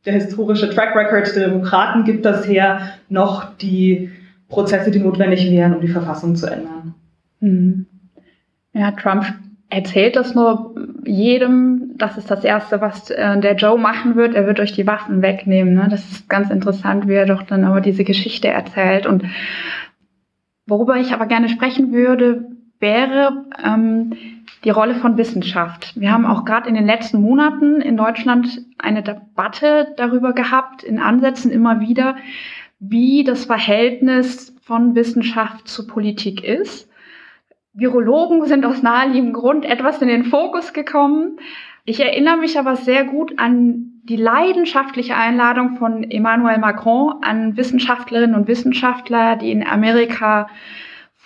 [0.08, 4.10] der historische Track Record der Demokraten gibt das her, noch die
[4.48, 6.96] Prozesse, die notwendig wären, um die Verfassung zu ändern.
[7.42, 7.86] Mhm.
[8.74, 9.26] Ja, Trump
[9.70, 11.96] erzählt das nur jedem.
[11.98, 14.34] Das ist das Erste, was äh, der Joe machen wird.
[14.34, 15.74] Er wird euch die Waffen wegnehmen.
[15.74, 15.88] Ne?
[15.90, 19.06] Das ist ganz interessant, wie er doch dann aber diese Geschichte erzählt.
[19.06, 19.26] Und
[20.66, 22.46] worüber ich aber gerne sprechen würde,
[22.80, 24.14] wäre ähm,
[24.64, 25.94] die Rolle von Wissenschaft.
[25.96, 31.00] Wir haben auch gerade in den letzten Monaten in Deutschland eine Debatte darüber gehabt, in
[31.00, 32.16] Ansätzen immer wieder,
[32.80, 36.90] wie das Verhältnis von Wissenschaft zu Politik ist.
[37.74, 41.40] Virologen sind aus naheliegendem Grund etwas in den Fokus gekommen.
[41.86, 48.36] Ich erinnere mich aber sehr gut an die leidenschaftliche Einladung von Emmanuel Macron an Wissenschaftlerinnen
[48.36, 50.48] und Wissenschaftler, die in Amerika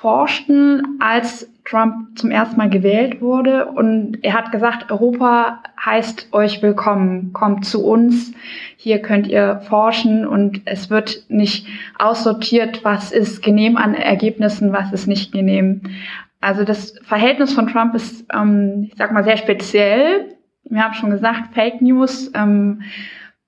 [0.01, 3.67] forschten, als Trump zum ersten Mal gewählt wurde.
[3.67, 8.33] Und er hat gesagt, Europa heißt euch willkommen, kommt zu uns,
[8.77, 11.67] hier könnt ihr forschen und es wird nicht
[11.99, 15.81] aussortiert, was ist genehm an Ergebnissen, was ist nicht genehm.
[16.41, 20.35] Also das Verhältnis von Trump ist, ähm, ich sag mal, sehr speziell.
[20.63, 22.81] Wir haben schon gesagt, Fake News, ähm,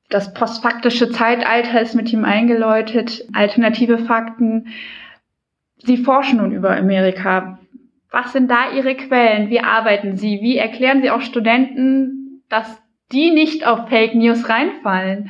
[0.09, 4.67] das postfaktische Zeitalter ist mit ihm eingeläutet, alternative Fakten.
[5.83, 7.59] Sie forschen nun über Amerika.
[8.11, 9.49] Was sind da Ihre Quellen?
[9.49, 10.39] Wie arbeiten Sie?
[10.41, 12.81] Wie erklären Sie auch Studenten, dass
[13.11, 15.29] die nicht auf Fake News reinfallen?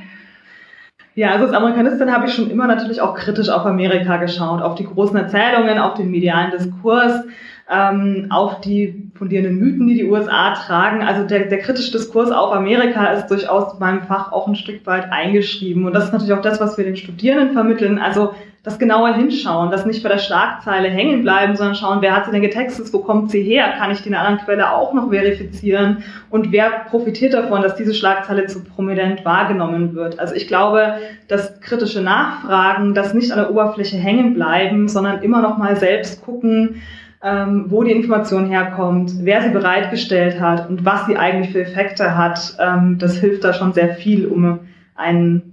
[1.15, 4.75] Ja, also als Amerikanistin habe ich schon immer natürlich auch kritisch auf Amerika geschaut, auf
[4.75, 7.23] die großen Erzählungen, auf den medialen Diskurs
[7.69, 11.01] ähm, auf die fundierenden Mythen, die die USA tragen.
[11.01, 14.85] Also der, der kritische Diskurs auf Amerika ist durchaus in meinem Fach auch ein Stück
[14.85, 15.85] weit eingeschrieben.
[15.85, 17.99] Und das ist natürlich auch das, was wir den Studierenden vermitteln.
[17.99, 18.33] Also
[18.63, 22.31] das genauer hinschauen, das nicht bei der Schlagzeile hängen bleiben, sondern schauen, wer hat sie
[22.31, 25.09] denn getextet, wo kommt sie her, kann ich die in einer anderen Quelle auch noch
[25.09, 30.17] verifizieren und wer profitiert davon, dass diese Schlagzeile zu prominent wahrgenommen wird.
[30.17, 30.95] Also ich glaube,
[31.27, 36.23] dass kritische Nachfragen, das nicht an der Oberfläche hängen bleiben, sondern immer noch mal selbst
[36.23, 36.81] gucken,
[37.21, 42.15] ähm, wo die Information herkommt, wer sie bereitgestellt hat und was sie eigentlich für Effekte
[42.17, 44.59] hat, ähm, das hilft da schon sehr viel, um
[44.95, 45.52] einen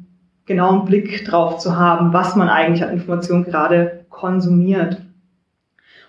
[0.51, 4.99] genauen Blick drauf zu haben, was man eigentlich an Informationen gerade konsumiert.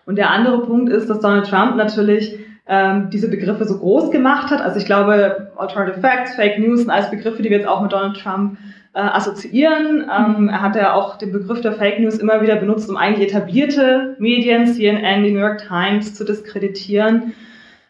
[0.08, 4.50] Und der andere Punkt ist, dass Donald Trump natürlich ähm, diese Begriffe so groß gemacht
[4.50, 4.60] hat.
[4.60, 7.92] Also ich glaube, Alternative Facts, Fake News sind alles Begriffe, die wir jetzt auch mit
[7.92, 8.58] Donald Trump
[8.94, 10.10] äh, assoziieren.
[10.12, 13.30] Ähm, er hat ja auch den Begriff der Fake News immer wieder benutzt, um eigentlich
[13.30, 17.34] etablierte Medien, CNN, die New York Times, zu diskreditieren.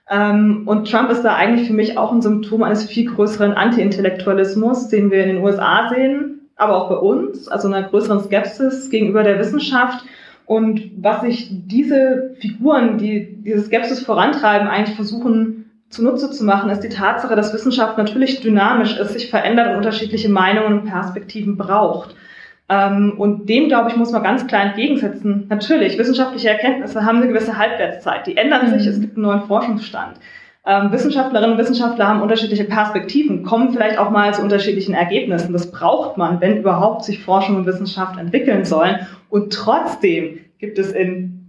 [0.09, 4.89] Ähm, und Trump ist da eigentlich für mich auch ein Symptom eines viel größeren Anti-Intellektualismus,
[4.89, 9.23] den wir in den USA sehen, aber auch bei uns, also einer größeren Skepsis gegenüber
[9.23, 10.05] der Wissenschaft.
[10.45, 16.81] Und was sich diese Figuren, die diese Skepsis vorantreiben, eigentlich versuchen zunutze zu machen, ist
[16.81, 22.15] die Tatsache, dass Wissenschaft natürlich dynamisch ist, sich verändert und unterschiedliche Meinungen und Perspektiven braucht.
[22.69, 25.47] Ähm, und dem, glaube ich, muss man ganz klar entgegensetzen.
[25.49, 28.27] Natürlich, wissenschaftliche Erkenntnisse haben eine gewisse Halbwertszeit.
[28.27, 30.17] Die ändern sich, es gibt einen neuen Forschungsstand.
[30.63, 35.53] Ähm, Wissenschaftlerinnen und Wissenschaftler haben unterschiedliche Perspektiven, kommen vielleicht auch mal zu unterschiedlichen Ergebnissen.
[35.53, 39.07] Das braucht man, wenn überhaupt sich Forschung und Wissenschaft entwickeln sollen.
[39.29, 41.41] Und trotzdem gibt es in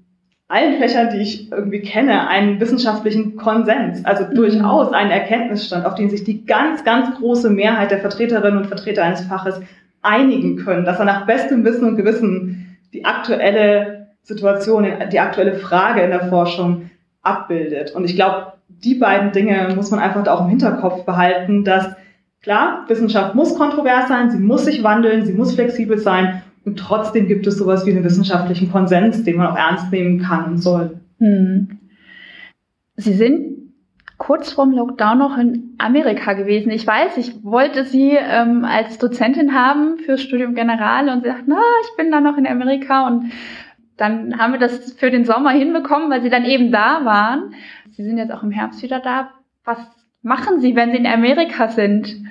[0.48, 4.34] allen Fächern, die ich irgendwie kenne, einen wissenschaftlichen Konsens, also mhm.
[4.34, 9.02] durchaus einen Erkenntnisstand, auf den sich die ganz, ganz große Mehrheit der Vertreterinnen und Vertreter
[9.02, 9.60] eines Faches
[10.02, 16.02] einigen können, dass er nach bestem Wissen und Gewissen die aktuelle Situation, die aktuelle Frage
[16.02, 16.90] in der Forschung
[17.22, 17.92] abbildet.
[17.92, 18.52] Und ich glaube,
[18.84, 21.94] die beiden Dinge muss man einfach auch im Hinterkopf behalten, dass
[22.42, 27.26] klar, Wissenschaft muss kontrovers sein, sie muss sich wandeln, sie muss flexibel sein Und trotzdem
[27.26, 31.00] gibt es sowas wie einen wissenschaftlichen Konsens, den man auch ernst nehmen kann und soll.
[31.18, 31.78] Hm.
[32.96, 33.52] Sie sind
[34.18, 36.70] kurz vorm Lockdown noch in Amerika gewesen.
[36.70, 41.46] Ich weiß, ich wollte Sie ähm, als Dozentin haben fürs Studium General und Sie sagten,
[41.48, 43.32] na, ich bin da noch in Amerika und
[43.96, 47.54] dann haben wir das für den Sommer hinbekommen, weil Sie dann eben da waren.
[47.92, 49.30] Sie sind jetzt auch im Herbst wieder da.
[49.64, 49.78] Was
[50.22, 52.22] machen Sie, wenn Sie in Amerika sind?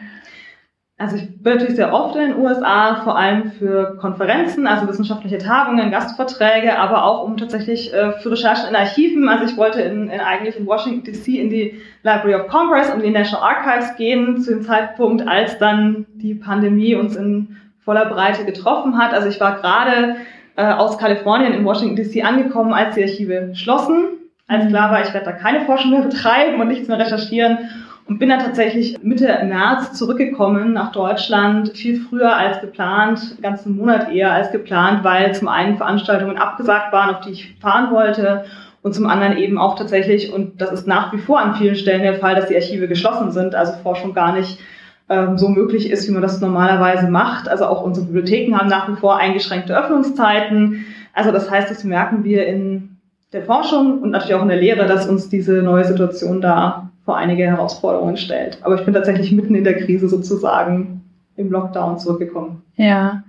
[0.97, 5.39] Also ich bin natürlich sehr oft in den USA, vor allem für Konferenzen, also wissenschaftliche
[5.39, 9.27] Tagungen, Gastverträge, aber auch um tatsächlich äh, für Recherchen in Archiven.
[9.27, 13.03] Also ich wollte in, in eigentlich in Washington DC in die Library of Congress und
[13.03, 18.45] die National Archives gehen, zu dem Zeitpunkt, als dann die Pandemie uns in voller Breite
[18.45, 19.11] getroffen hat.
[19.11, 20.17] Also ich war gerade
[20.55, 24.20] äh, aus Kalifornien in Washington DC angekommen, als die Archive schlossen.
[24.51, 27.57] Als klar war, ich werde da keine Forschung mehr betreiben und nichts mehr recherchieren
[28.05, 34.11] und bin dann tatsächlich Mitte März zurückgekommen nach Deutschland, viel früher als geplant, ganzen Monat
[34.11, 38.43] eher als geplant, weil zum einen Veranstaltungen abgesagt waren, auf die ich fahren wollte
[38.81, 42.01] und zum anderen eben auch tatsächlich, und das ist nach wie vor an vielen Stellen
[42.01, 44.59] der Fall, dass die Archive geschlossen sind, also Forschung gar nicht
[45.07, 47.47] ähm, so möglich ist, wie man das normalerweise macht.
[47.47, 50.85] Also auch unsere Bibliotheken haben nach wie vor eingeschränkte Öffnungszeiten.
[51.13, 52.90] Also das heißt, das merken wir in
[53.33, 57.17] der Forschung und natürlich auch in der Lehre, dass uns diese neue Situation da vor
[57.17, 58.59] einige Herausforderungen stellt.
[58.61, 61.01] Aber ich bin tatsächlich mitten in der Krise sozusagen
[61.35, 62.63] im Lockdown zurückgekommen.
[62.75, 63.23] Ja.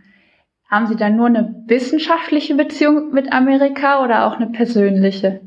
[0.69, 5.41] Haben Sie dann nur eine wissenschaftliche Beziehung mit Amerika oder auch eine persönliche?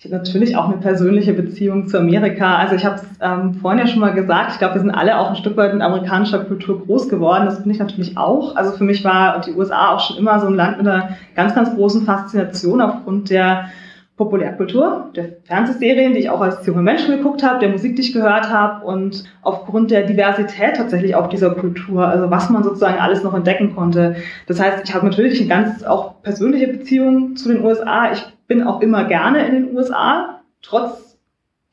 [0.00, 2.54] Ich habe natürlich auch eine persönliche Beziehung zu Amerika.
[2.54, 5.18] Also ich habe es ähm, vorhin ja schon mal gesagt, ich glaube, wir sind alle
[5.18, 7.46] auch ein Stück weit in amerikanischer Kultur groß geworden.
[7.46, 8.54] Das bin ich natürlich auch.
[8.54, 11.52] Also für mich war die USA auch schon immer so ein Land mit einer ganz,
[11.52, 13.70] ganz großen Faszination aufgrund der
[14.18, 18.12] Populärkultur, der Fernsehserien, die ich auch als junger Mensch geguckt habe, der Musik, die ich
[18.12, 23.22] gehört habe und aufgrund der Diversität tatsächlich auch dieser Kultur, also was man sozusagen alles
[23.22, 24.16] noch entdecken konnte.
[24.48, 28.10] Das heißt, ich habe natürlich eine ganz auch persönliche Beziehung zu den USA.
[28.12, 31.16] Ich bin auch immer gerne in den USA, trotz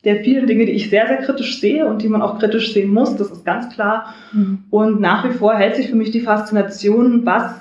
[0.04, 2.94] der vielen Dinge, die ich sehr, sehr kritisch sehe und die man auch kritisch sehen
[2.94, 4.14] muss, das ist ganz klar.
[4.32, 4.62] Mhm.
[4.70, 7.60] Und nach wie vor hält sich für mich die Faszination, was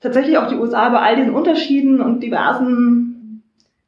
[0.00, 3.13] tatsächlich auch die USA bei all diesen Unterschieden und diversen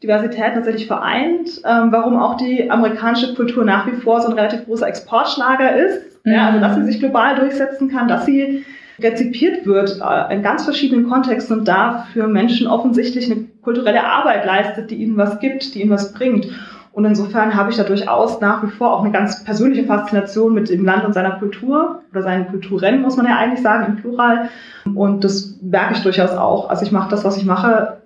[0.06, 4.64] Diversität tatsächlich vereint, ähm, warum auch die amerikanische Kultur nach wie vor so ein relativ
[4.64, 6.24] großer Exportschlager ist.
[6.24, 6.32] Mhm.
[6.32, 8.64] Ja, also dass sie sich global durchsetzen kann, dass sie
[9.00, 14.46] rezipiert wird äh, in ganz verschiedenen Kontexten und da für Menschen offensichtlich eine kulturelle Arbeit
[14.46, 16.46] leistet, die ihnen was gibt, die ihnen was bringt.
[16.92, 20.70] Und insofern habe ich da durchaus nach wie vor auch eine ganz persönliche Faszination mit
[20.70, 24.48] dem Land und seiner Kultur oder seinen Kulturen, muss man ja eigentlich sagen, im Plural.
[24.94, 26.70] Und das merke ich durchaus auch.
[26.70, 27.98] Also ich mache das, was ich mache,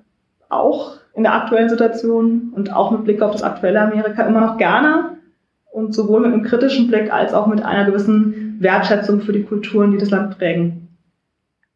[0.49, 4.59] auch in der aktuellen Situation und auch mit Blick auf das aktuelle Amerika immer noch
[4.59, 5.17] gerne
[5.73, 9.93] und sowohl mit einem kritischen Blick als auch mit einer gewissen Wertschätzung für die Kulturen,
[9.93, 10.89] die das Land prägen.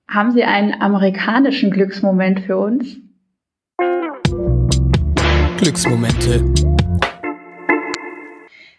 [0.08, 2.98] Haben Sie einen amerikanischen Glücksmoment für uns?
[5.56, 6.44] Glücksmomente.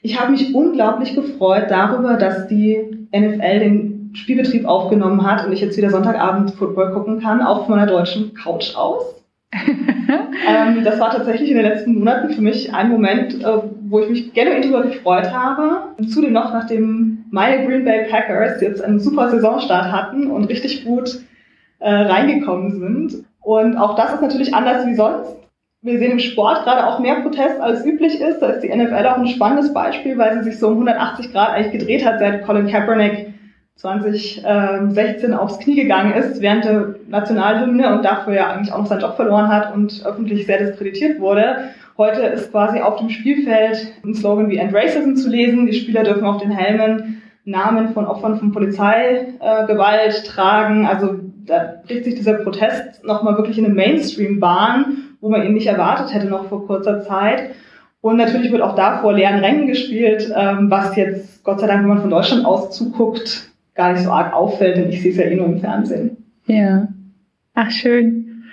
[0.01, 5.61] Ich habe mich unglaublich gefreut darüber, dass die NFL den Spielbetrieb aufgenommen hat und ich
[5.61, 9.24] jetzt wieder Sonntagabend Football gucken kann, auch von meiner deutschen Couch aus.
[10.47, 14.09] Ähm, das war tatsächlich in den letzten Monaten für mich ein Moment, äh, wo ich
[14.09, 15.95] mich genuin darüber gefreut habe.
[16.07, 21.21] Zudem noch, nachdem meine Green Bay Packers jetzt einen super Saisonstart hatten und richtig gut
[21.79, 23.25] äh, reingekommen sind.
[23.41, 25.35] Und auch das ist natürlich anders wie sonst.
[25.81, 28.39] Wir sehen im Sport gerade auch mehr Protest als üblich ist.
[28.39, 31.51] Da ist die NFL auch ein spannendes Beispiel, weil sie sich so um 180 Grad
[31.51, 33.34] eigentlich gedreht hat, seit Colin Kaepernick
[33.77, 39.01] 2016 aufs Knie gegangen ist während der Nationalhymne und dafür ja eigentlich auch noch seinen
[39.01, 41.71] Job verloren hat und öffentlich sehr diskreditiert wurde.
[41.97, 45.65] Heute ist quasi auf dem Spielfeld ein Slogan wie End Racism zu lesen.
[45.65, 50.87] Die Spieler dürfen auf den Helmen Namen von Opfern von Polizeigewalt äh, tragen.
[50.87, 55.67] Also da bricht sich dieser Protest nochmal wirklich in eine Mainstream-Bahn, wo man ihn nicht
[55.67, 57.51] erwartet hätte noch vor kurzer Zeit.
[58.01, 61.81] Und natürlich wird auch da vor leeren Rängen gespielt, ähm, was jetzt Gott sei Dank,
[61.81, 65.17] wenn man von Deutschland aus zuguckt, gar nicht so arg auffällt, denn ich sehe es
[65.17, 66.17] ja eh nur im Fernsehen.
[66.47, 66.87] Ja.
[67.53, 68.45] Ach, schön.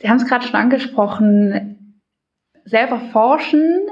[0.00, 1.96] Sie haben es gerade schon angesprochen.
[2.64, 3.88] Selber forschen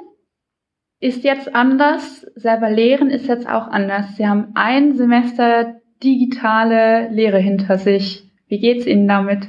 [1.01, 4.17] ist jetzt anders, selber lehren ist jetzt auch anders.
[4.17, 8.25] Sie haben ein Semester digitale Lehre hinter sich.
[8.49, 9.47] Wie geht's Ihnen damit?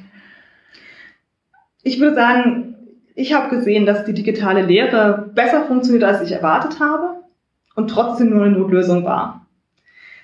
[1.83, 2.75] Ich würde sagen,
[3.15, 7.21] ich habe gesehen, dass die digitale Lehre besser funktioniert, als ich erwartet habe
[7.75, 9.40] und trotzdem nur eine Notlösung war.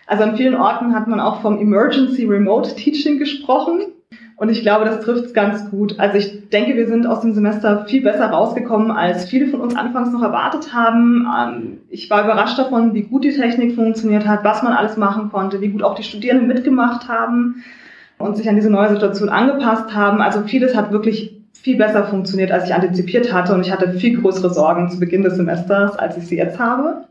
[0.07, 3.81] Also an vielen Orten hat man auch vom Emergency Remote Teaching gesprochen.
[4.37, 5.99] Und ich glaube, das trifft es ganz gut.
[5.99, 9.75] Also ich denke, wir sind aus dem Semester viel besser rausgekommen, als viele von uns
[9.75, 11.27] anfangs noch erwartet haben.
[11.37, 15.31] Ähm, ich war überrascht davon, wie gut die Technik funktioniert hat, was man alles machen
[15.31, 17.63] konnte, wie gut auch die Studierenden mitgemacht haben.
[18.19, 20.21] und sich an diese neue Situation angepasst haben.
[20.21, 23.53] Also vieles hat wirklich viel besser funktioniert, als ich antizipiert hatte.
[23.53, 27.05] Und ich hatte viel größere Sorgen zu Beginn des Semesters, als ich sie jetzt habe.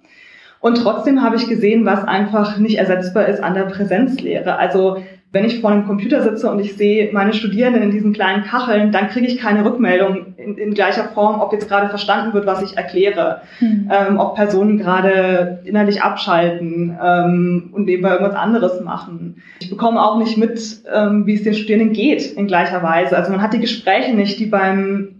[0.66, 4.58] Und trotzdem habe ich gesehen, was einfach nicht ersetzbar ist an der Präsenzlehre.
[4.58, 4.96] Also
[5.30, 8.90] wenn ich vor einem Computer sitze und ich sehe meine Studierenden in diesen kleinen Kacheln,
[8.90, 12.62] dann kriege ich keine Rückmeldung in, in, gleicher Form, ob jetzt gerade verstanden wird, was
[12.62, 13.92] ich erkläre, mhm.
[13.92, 19.42] ähm, ob Personen gerade innerlich abschalten ähm, und nebenbei irgendwas anderes machen.
[19.60, 20.58] Ich bekomme auch nicht mit,
[20.92, 23.16] ähm, wie es den Studierenden geht in gleicher Weise.
[23.16, 25.15] Also man hat die Gespräche nicht, die beim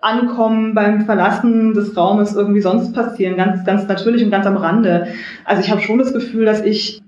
[0.00, 5.08] Ankommen, beim Verlassen des Raumes irgendwie sonst passieren, ganz, ganz natürlich und ganz am Rande.
[5.44, 7.02] Also ich habe schon das Gefühl, dass ich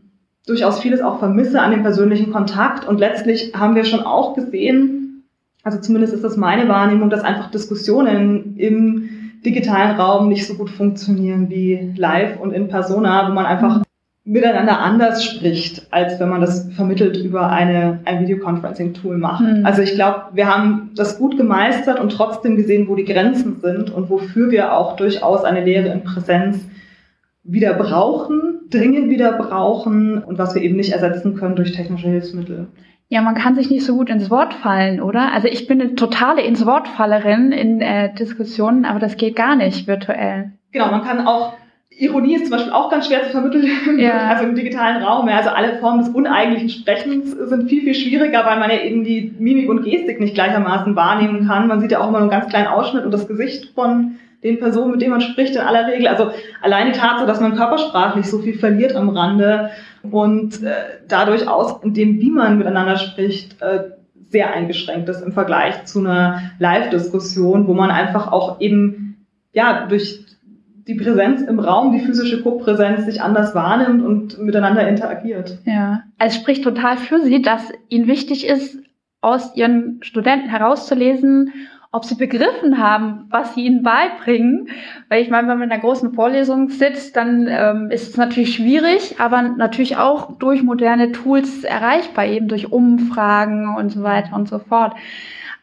[0.46, 2.86] durchaus vieles auch vermisse an dem persönlichen Kontakt.
[2.86, 5.24] Und letztlich haben wir schon auch gesehen,
[5.62, 9.10] also zumindest ist das meine Wahrnehmung, dass einfach Diskussionen im
[9.44, 13.82] digitalen Raum nicht so gut funktionieren wie live und in persona, wo man einfach
[14.30, 19.40] miteinander anders spricht, als wenn man das vermittelt über eine, ein Videoconferencing-Tool macht.
[19.40, 19.66] Mhm.
[19.66, 23.90] Also ich glaube, wir haben das gut gemeistert und trotzdem gesehen, wo die Grenzen sind
[23.90, 26.64] und wofür wir auch durchaus eine Lehre in Präsenz
[27.42, 32.68] wieder brauchen, dringend wieder brauchen und was wir eben nicht ersetzen können durch technische Hilfsmittel.
[33.08, 35.32] Ja, man kann sich nicht so gut ins Wort fallen, oder?
[35.32, 39.56] Also ich bin eine totale ins Wort Fallerin in äh, Diskussionen, aber das geht gar
[39.56, 40.52] nicht virtuell.
[40.70, 41.54] Genau, man kann auch
[42.00, 44.28] Ironie ist zum Beispiel auch ganz schwer zu vermitteln, ja.
[44.28, 45.28] also im digitalen Raum.
[45.28, 49.04] Ja, also alle Formen des uneigentlichen Sprechens sind viel, viel schwieriger, weil man ja eben
[49.04, 51.68] die Mimik und Gestik nicht gleichermaßen wahrnehmen kann.
[51.68, 54.58] Man sieht ja auch immer nur einen ganz kleinen Ausschnitt und das Gesicht von den
[54.58, 56.08] Personen, mit denen man spricht, in aller Regel.
[56.08, 56.30] Also
[56.62, 59.70] allein die Tatsache, dass man körpersprachlich so viel verliert am Rande
[60.02, 60.72] und äh,
[61.06, 63.90] dadurch aus, in dem, wie man miteinander spricht, äh,
[64.30, 70.24] sehr eingeschränkt ist im Vergleich zu einer Live-Diskussion, wo man einfach auch eben ja durch
[70.90, 75.58] die Präsenz im Raum, die physische Co-Präsenz sich anders wahrnimmt und miteinander interagiert.
[75.64, 78.76] Ja, es spricht total für Sie, dass Ihnen wichtig ist,
[79.20, 81.52] aus Ihren Studenten herauszulesen,
[81.92, 84.68] ob sie begriffen haben, was sie ihnen beibringen.
[85.08, 88.54] Weil ich meine, wenn man in einer großen Vorlesung sitzt, dann ähm, ist es natürlich
[88.54, 94.48] schwierig, aber natürlich auch durch moderne Tools erreichbar, eben durch Umfragen und so weiter und
[94.48, 94.94] so fort.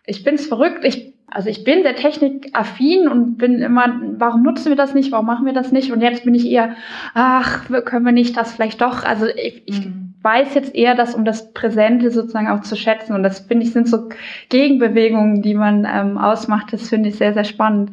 [0.05, 0.83] Ich bin es verrückt.
[0.83, 5.25] Ich also ich bin sehr technikaffin und bin immer, warum nutzen wir das nicht, warum
[5.25, 5.91] machen wir das nicht?
[5.91, 6.75] Und jetzt bin ich eher,
[7.13, 9.03] ach, können wir nicht das vielleicht doch?
[9.03, 13.13] Also ich, ich mhm weiß jetzt eher das, um das Präsente sozusagen auch zu schätzen.
[13.13, 14.09] Und das finde ich sind so
[14.49, 16.73] Gegenbewegungen, die man ähm, ausmacht.
[16.73, 17.91] Das finde ich sehr, sehr spannend.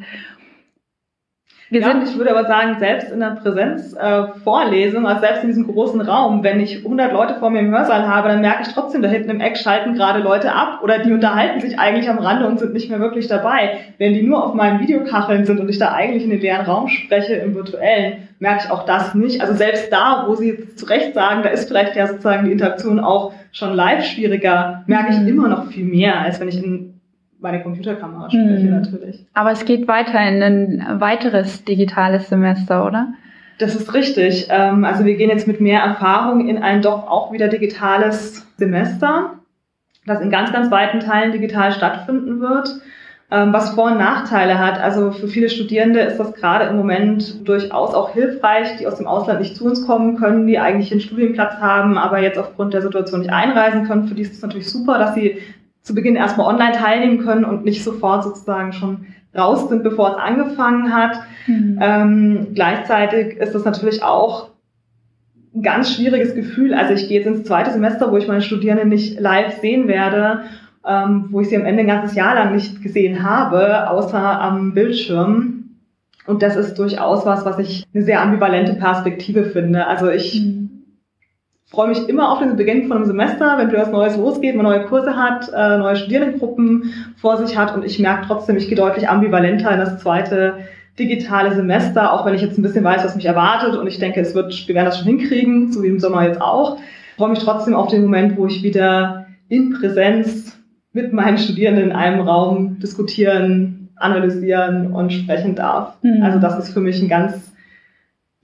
[1.69, 5.47] Wir ja, sind, ich würde aber sagen, selbst in der Präsenzvorlesung, äh, also selbst in
[5.47, 8.73] diesem großen Raum, wenn ich 100 Leute vor mir im Hörsaal habe, dann merke ich
[8.73, 12.19] trotzdem, da hinten im Eck schalten gerade Leute ab oder die unterhalten sich eigentlich am
[12.19, 13.79] Rande und sind nicht mehr wirklich dabei.
[13.97, 16.87] Wenn die nur auf meinen Videokacheln sind und ich da eigentlich in den leeren Raum
[16.87, 19.41] spreche, im virtuellen, merke ich auch das nicht.
[19.41, 22.51] Also selbst da, wo Sie jetzt zu Recht sagen, da ist vielleicht ja sozusagen die
[22.51, 25.27] Interaktion auch schon live schwieriger, merke ich mhm.
[25.27, 26.94] immer noch viel mehr, als wenn ich in
[27.39, 28.71] meine Computerkamera spreche hm.
[28.71, 29.25] natürlich.
[29.33, 33.13] Aber es geht weiter in ein weiteres digitales Semester, oder?
[33.57, 34.47] Das ist richtig.
[34.49, 39.33] Ähm, also wir gehen jetzt mit mehr Erfahrung in ein doch auch wieder digitales Semester,
[40.05, 42.69] das in ganz, ganz weiten Teilen digital stattfinden wird,
[43.31, 44.79] ähm, was Vor- und Nachteile hat.
[44.79, 49.07] Also für viele Studierende ist das gerade im Moment durchaus auch hilfreich, die aus dem
[49.07, 52.81] Ausland nicht zu uns kommen können, die eigentlich einen Studienplatz haben, aber jetzt aufgrund der
[52.81, 54.07] Situation nicht einreisen können.
[54.07, 55.39] Für die ist es natürlich super, dass sie
[55.85, 59.05] zu Beginn erstmal online teilnehmen können und nicht sofort sozusagen schon
[59.37, 61.19] raus sind, bevor es angefangen hat.
[61.45, 61.79] Mhm.
[61.79, 64.49] Ähm, gleichzeitig ist das natürlich auch
[65.53, 66.73] ein ganz schwieriges Gefühl.
[66.73, 70.45] Also ich gehe jetzt ins zweite Semester, wo ich meine Studierenden nicht live sehen werde,
[70.87, 74.73] ähm, wo ich sie am Ende ein ganzes Jahr lang nicht gesehen habe, außer am
[74.73, 75.65] Bildschirm.
[76.25, 79.85] Und das ist durchaus was, was ich eine sehr ambivalente Perspektive finde.
[79.85, 80.64] Also ich mhm
[81.65, 84.65] freue mich immer auf den Beginn von einem Semester, wenn wieder was Neues losgeht, man
[84.65, 88.77] neue Kurse hat, äh, neue Studierendengruppen vor sich hat und ich merke trotzdem, ich gehe
[88.77, 90.55] deutlich ambivalenter in das zweite
[90.97, 94.21] digitale Semester, auch wenn ich jetzt ein bisschen weiß, was mich erwartet und ich denke,
[94.21, 96.77] es wird, wir werden das schon hinkriegen, so wie im Sommer jetzt auch.
[96.77, 100.57] Ich freue mich trotzdem auf den Moment, wo ich wieder in Präsenz
[100.93, 105.95] mit meinen Studierenden in einem Raum diskutieren, analysieren und sprechen darf.
[106.01, 106.23] Mhm.
[106.23, 107.54] Also das ist für mich ein ganz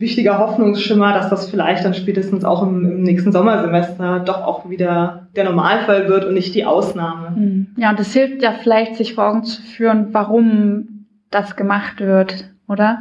[0.01, 5.27] wichtiger Hoffnungsschimmer, dass das vielleicht dann spätestens auch im, im, nächsten Sommersemester doch auch wieder
[5.35, 7.35] der Normalfall wird und nicht die Ausnahme.
[7.35, 7.67] Hm.
[7.77, 12.45] Ja, und das hilft ja vielleicht, sich vor Augen zu führen, warum das gemacht wird,
[12.67, 12.99] oder?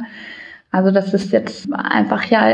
[0.71, 2.47] Also, dass es jetzt einfach ja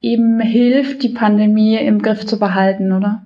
[0.00, 3.24] eben hilft, die Pandemie im Griff zu behalten, oder?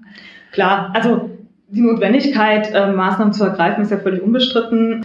[0.52, 1.30] Klar, also
[1.68, 5.04] die Notwendigkeit, äh, Maßnahmen zu ergreifen, ist ja völlig unbestritten.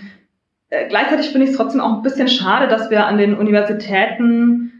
[0.69, 4.72] Äh, gleichzeitig finde ich es trotzdem auch ein bisschen schade, dass wir an den Universitäten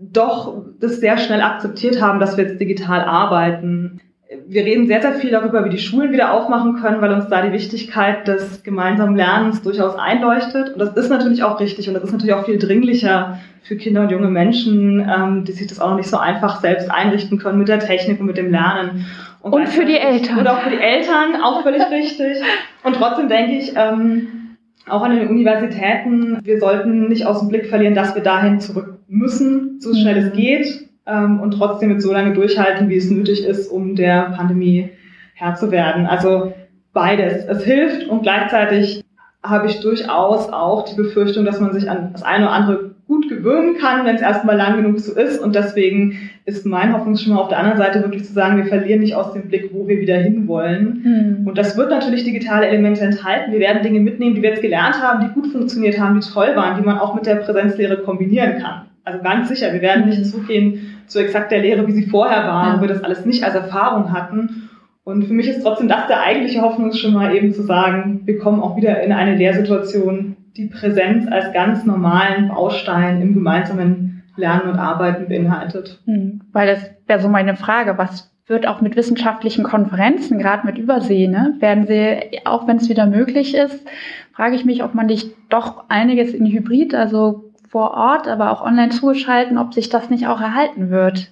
[0.00, 4.00] doch das sehr schnell akzeptiert haben, dass wir jetzt digital arbeiten.
[4.46, 7.42] wir reden sehr, sehr viel darüber, wie die Schulen wieder aufmachen können, weil uns da
[7.42, 10.70] die Wichtigkeit des gemeinsamen Lernens durchaus einleuchtet.
[10.70, 14.02] Und das ist natürlich auch richtig und das ist natürlich auch viel dringlicher für Kinder
[14.02, 17.58] und junge Menschen, ähm, die sich das auch noch nicht so einfach selbst einrichten können
[17.58, 19.06] mit der Technik und mit dem Lernen.
[19.42, 20.38] Und, und für die Eltern.
[20.38, 22.38] Und auch für die Eltern, auch völlig richtig.
[22.84, 24.56] Und trotzdem denke ich, ähm,
[24.88, 28.99] auch an den Universitäten, wir sollten nicht aus dem Blick verlieren, dass wir dahin zurück
[29.10, 30.36] müssen, so schnell es mhm.
[30.36, 34.90] geht ähm, und trotzdem mit so lange durchhalten, wie es nötig ist, um der Pandemie
[35.34, 36.06] Herr zu werden.
[36.06, 36.54] Also
[36.92, 37.44] beides.
[37.44, 39.04] Es hilft und gleichzeitig
[39.42, 43.28] habe ich durchaus auch die Befürchtung, dass man sich an das eine oder andere gut
[43.28, 45.38] gewöhnen kann, wenn es erstmal lang genug so ist.
[45.40, 49.16] Und deswegen ist mein Hoffnungsschimmer auf der anderen Seite wirklich zu sagen, wir verlieren nicht
[49.16, 51.38] aus dem Blick, wo wir wieder hinwollen.
[51.40, 51.46] Mhm.
[51.48, 53.50] Und das wird natürlich digitale Elemente enthalten.
[53.50, 56.54] Wir werden Dinge mitnehmen, die wir jetzt gelernt haben, die gut funktioniert haben, die toll
[56.54, 58.82] waren, die man auch mit der Präsenzlehre kombinieren kann.
[59.04, 60.24] Also ganz sicher, wir werden nicht hm.
[60.24, 63.54] zurückgehen zu exakt der Lehre, wie sie vorher war, wo wir das alles nicht als
[63.54, 64.68] Erfahrung hatten.
[65.02, 68.76] Und für mich ist trotzdem das der eigentliche Hoffnungsschimmer, eben zu sagen, wir kommen auch
[68.76, 75.28] wieder in eine Lehrsituation, die Präsenz als ganz normalen Baustein im gemeinsamen Lernen und Arbeiten
[75.28, 76.00] beinhaltet.
[76.04, 80.76] Hm, weil das wäre so meine Frage, was wird auch mit wissenschaftlichen Konferenzen, gerade mit
[80.76, 83.86] Übersee, ne, werden sie, auch wenn es wieder möglich ist,
[84.32, 88.62] frage ich mich, ob man nicht doch einiges in Hybrid, also vor Ort, aber auch
[88.62, 91.30] online zugeschalten, ob sich das nicht auch erhalten wird.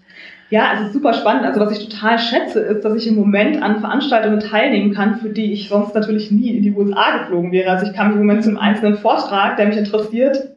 [0.51, 1.45] Ja, also super spannend.
[1.45, 5.29] Also was ich total schätze, ist, dass ich im Moment an Veranstaltungen teilnehmen kann, für
[5.29, 7.71] die ich sonst natürlich nie in die USA geflogen wäre.
[7.71, 10.57] Also ich kann im Moment zum einzelnen Vortrag, der mich interessiert,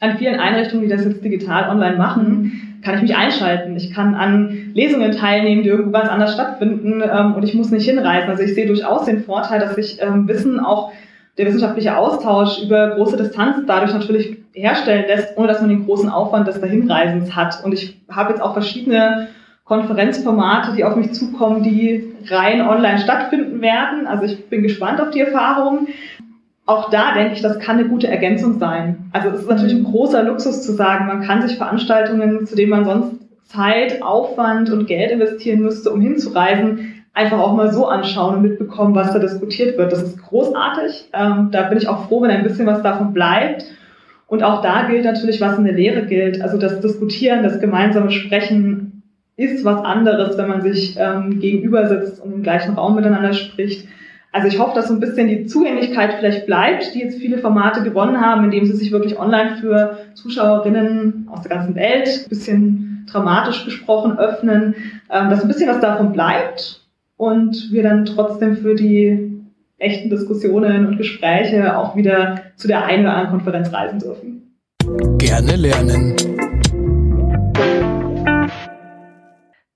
[0.00, 3.76] an vielen Einrichtungen, die das jetzt digital online machen, kann ich mich einschalten.
[3.76, 7.88] Ich kann an Lesungen teilnehmen, die irgendwo ganz anders stattfinden ähm, und ich muss nicht
[7.88, 8.30] hinreisen.
[8.30, 10.92] Also ich sehe durchaus den Vorteil, dass ich ähm, Wissen auch
[11.36, 16.08] der wissenschaftliche Austausch über große Distanz dadurch natürlich herstellen lässt, ohne dass man den großen
[16.08, 17.64] Aufwand des Dahinreisens hat.
[17.64, 19.28] Und ich habe jetzt auch verschiedene
[19.64, 24.06] Konferenzformate, die auf mich zukommen, die rein online stattfinden werden.
[24.06, 25.88] Also ich bin gespannt auf die Erfahrung.
[26.66, 29.10] Auch da denke ich, das kann eine gute Ergänzung sein.
[29.12, 32.70] Also es ist natürlich ein großer Luxus zu sagen, man kann sich Veranstaltungen, zu denen
[32.70, 33.16] man sonst
[33.46, 38.94] Zeit, Aufwand und Geld investieren müsste, um hinzureisen, einfach auch mal so anschauen und mitbekommen,
[38.94, 39.92] was da diskutiert wird.
[39.92, 41.10] Das ist großartig.
[41.12, 43.64] Ähm, da bin ich auch froh, wenn ein bisschen was davon bleibt.
[44.26, 46.42] Und auch da gilt natürlich, was in der Lehre gilt.
[46.42, 49.02] Also das Diskutieren, das gemeinsame Sprechen
[49.36, 53.86] ist was anderes, wenn man sich ähm, gegenüber sitzt und im gleichen Raum miteinander spricht.
[54.32, 57.84] Also ich hoffe, dass so ein bisschen die Zugänglichkeit vielleicht bleibt, die jetzt viele Formate
[57.84, 63.06] gewonnen haben, indem sie sich wirklich online für Zuschauerinnen aus der ganzen Welt, ein bisschen
[63.08, 64.74] dramatisch gesprochen, öffnen,
[65.10, 66.83] ähm, dass ein bisschen was davon bleibt
[67.16, 69.42] und wir dann trotzdem für die
[69.78, 74.56] echten Diskussionen und Gespräche auch wieder zu der einen oder anderen Konferenz reisen dürfen.
[75.18, 76.16] Gerne lernen.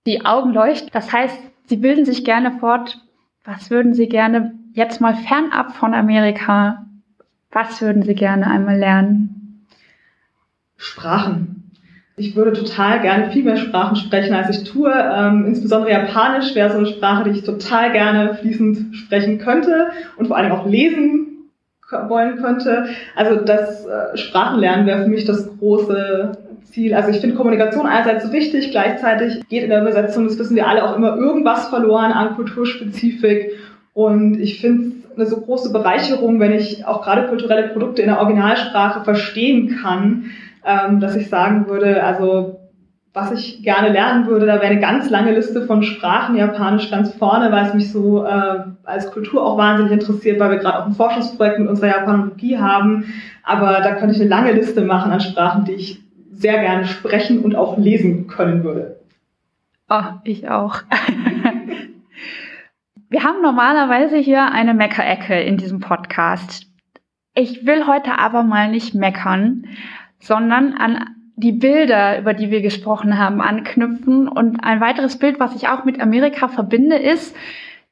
[0.07, 2.99] Die Augen leuchten, das heißt, Sie bilden sich gerne fort.
[3.45, 6.87] Was würden Sie gerne jetzt mal fernab von Amerika,
[7.51, 9.67] was würden Sie gerne einmal lernen?
[10.77, 11.68] Sprachen.
[12.19, 14.93] Ich würde total gerne viel mehr Sprachen sprechen, als ich tue.
[14.93, 20.27] Ähm, insbesondere Japanisch wäre so eine Sprache, die ich total gerne fließend sprechen könnte und
[20.27, 21.29] vor allem auch lesen
[22.09, 22.87] wollen könnte.
[23.15, 26.33] Also das äh, Sprachenlernen wäre für mich das große
[26.65, 26.95] Ziel.
[26.95, 30.67] Also ich finde Kommunikation einerseits so wichtig, gleichzeitig geht in der Übersetzung, das wissen wir
[30.67, 33.53] alle, auch immer irgendwas verloren an Kulturspezifik.
[33.95, 38.09] Und ich finde es eine so große Bereicherung, wenn ich auch gerade kulturelle Produkte in
[38.09, 40.31] der Originalsprache verstehen kann
[40.69, 42.61] ähm, dass ich sagen würde, also
[43.15, 47.15] was ich gerne lernen würde, da wäre eine ganz lange Liste von Sprachen, Japanisch ganz
[47.15, 50.87] vorne, weil es mich so äh, als Kultur auch wahnsinnig interessiert, weil wir gerade auch
[50.87, 53.13] ein Forschungsprojekt mit unserer Japanologie haben.
[53.43, 57.41] Aber da könnte ich eine lange Liste machen an Sprachen, die ich sehr gerne sprechen
[57.41, 59.01] und auch lesen können würde.
[59.89, 60.83] Oh, ich auch.
[63.09, 66.67] wir haben normalerweise hier eine Meckerecke in diesem Podcast.
[67.35, 69.65] Ich will heute aber mal nicht meckern,
[70.21, 74.27] sondern an die Bilder, über die wir gesprochen haben, anknüpfen.
[74.27, 77.37] Und ein weiteres Bild, was ich auch mit Amerika verbinde, ist,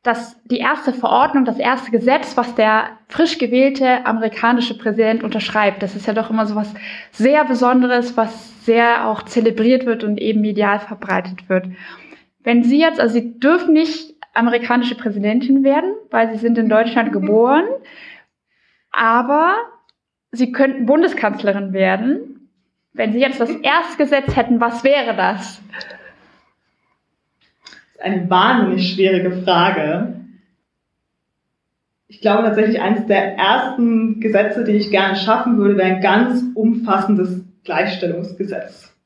[0.03, 5.97] dass die erste Verordnung, das erste Gesetz, was der frisch gewählte amerikanische Präsident unterschreibt, das
[5.97, 6.73] ist ja doch immer so was
[7.11, 11.67] sehr Besonderes, was sehr auch zelebriert wird und eben medial verbreitet wird.
[12.43, 17.13] Wenn Sie jetzt, also Sie dürfen nicht amerikanische Präsidentin werden, weil Sie sind in Deutschland
[17.13, 17.65] geboren,
[18.91, 19.57] aber
[20.37, 22.49] Sie könnten Bundeskanzlerin werden.
[22.93, 25.61] Wenn Sie jetzt das Erstgesetz hätten, was wäre das?
[27.73, 30.15] Das ist eine wahnsinnig schwierige Frage.
[32.09, 36.43] Ich glaube tatsächlich, eines der ersten Gesetze, die ich gerne schaffen würde, wäre ein ganz
[36.55, 38.97] umfassendes Gleichstellungsgesetz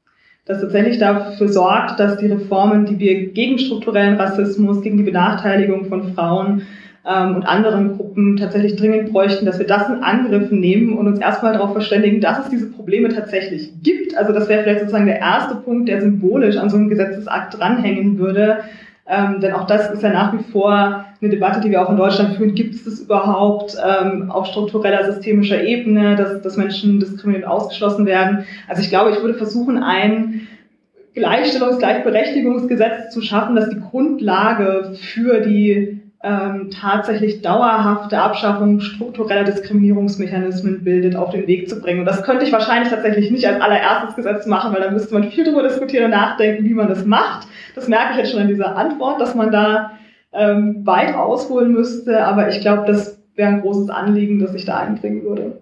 [0.51, 5.85] das tatsächlich dafür sorgt, dass die Reformen, die wir gegen strukturellen Rassismus, gegen die Benachteiligung
[5.85, 6.63] von Frauen
[7.07, 11.19] ähm, und anderen Gruppen tatsächlich dringend bräuchten, dass wir das in Angriff nehmen und uns
[11.19, 14.17] erstmal darauf verständigen, dass es diese Probleme tatsächlich gibt.
[14.17, 18.19] Also das wäre vielleicht sozusagen der erste Punkt, der symbolisch an so einem Gesetzesakt dranhängen
[18.19, 18.59] würde.
[19.09, 21.97] Ähm, denn auch das ist ja nach wie vor eine Debatte, die wir auch in
[21.97, 22.55] Deutschland führen.
[22.55, 28.45] Gibt es das überhaupt ähm, auf struktureller, systemischer Ebene, dass, dass Menschen diskriminiert ausgeschlossen werden?
[28.69, 30.47] Also ich glaube, ich würde versuchen, ein
[31.17, 40.85] Gleichstellungs-, Gleichberechtigungsgesetz zu schaffen, das die Grundlage für die ähm, tatsächlich dauerhafte Abschaffung struktureller Diskriminierungsmechanismen
[40.85, 42.01] bildet, auf den Weg zu bringen.
[42.01, 45.31] Und das könnte ich wahrscheinlich tatsächlich nicht als allererstes Gesetz machen, weil da müsste man
[45.31, 47.49] viel darüber diskutieren und nachdenken, wie man das macht.
[47.75, 49.93] Das merke ich jetzt schon an dieser Antwort, dass man da
[50.33, 54.79] ähm, weit ausholen müsste, aber ich glaube, das wäre ein großes Anliegen, das ich da
[54.79, 55.59] einbringen würde.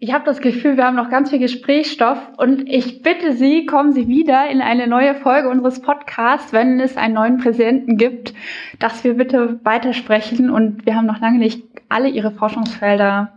[0.00, 3.92] Ich habe das Gefühl, wir haben noch ganz viel Gesprächsstoff und ich bitte Sie, kommen
[3.92, 8.32] Sie wieder in eine neue Folge unseres Podcasts, wenn es einen neuen Präsidenten gibt,
[8.78, 13.32] dass wir bitte weitersprechen und wir haben noch lange nicht alle Ihre Forschungsfelder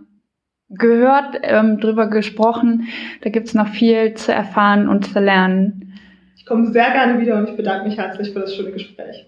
[0.70, 2.88] gehört, ähm, drüber gesprochen.
[3.22, 6.00] Da gibt es noch viel zu erfahren und zu lernen.
[6.38, 9.26] Ich komme sehr gerne wieder und ich bedanke mich herzlich für das schöne Gespräch.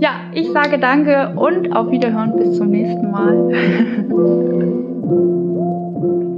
[0.00, 4.74] Ja, ich sage danke und auf Wiederhören bis zum nächsten Mal.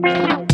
[0.03, 0.47] Wir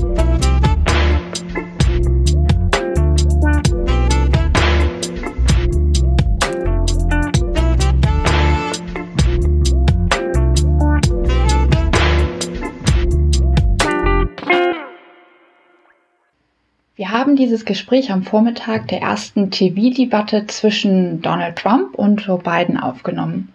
[17.12, 23.54] haben dieses Gespräch am Vormittag der ersten TV-Debatte zwischen Donald Trump und Joe Biden aufgenommen.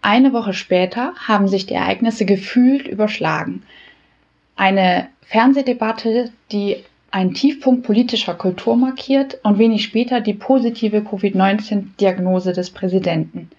[0.00, 3.64] Eine Woche später haben sich die Ereignisse gefühlt überschlagen.
[4.56, 12.70] Eine Fernsehdebatte, die einen Tiefpunkt politischer Kultur markiert und wenig später die positive Covid-19-Diagnose des
[12.70, 13.50] Präsidenten.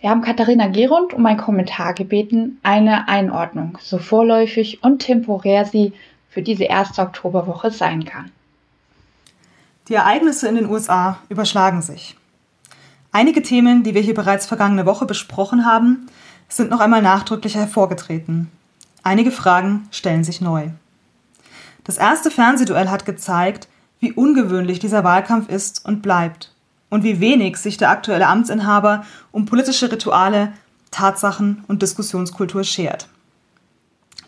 [0.00, 5.94] Wir haben Katharina Gerund um einen Kommentar gebeten, eine Einordnung, so vorläufig und temporär sie
[6.28, 8.30] für diese erste Oktoberwoche sein kann.
[9.88, 12.16] Die Ereignisse in den USA überschlagen sich.
[13.10, 16.08] Einige Themen, die wir hier bereits vergangene Woche besprochen haben,
[16.48, 18.50] sind noch einmal nachdrücklich hervorgetreten.
[19.06, 20.70] Einige Fragen stellen sich neu.
[21.84, 23.68] Das erste Fernsehduell hat gezeigt,
[24.00, 26.52] wie ungewöhnlich dieser Wahlkampf ist und bleibt
[26.90, 30.54] und wie wenig sich der aktuelle Amtsinhaber um politische Rituale,
[30.90, 33.06] Tatsachen und Diskussionskultur schert.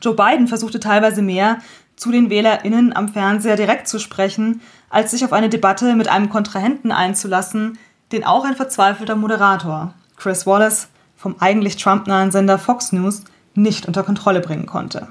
[0.00, 1.58] Joe Biden versuchte teilweise mehr,
[1.96, 4.60] zu den WählerInnen am Fernseher direkt zu sprechen,
[4.90, 7.78] als sich auf eine Debatte mit einem Kontrahenten einzulassen,
[8.12, 13.24] den auch ein verzweifelter Moderator, Chris Wallace, vom eigentlich Trump-nahen Sender Fox News,
[13.62, 15.08] nicht unter Kontrolle bringen konnte.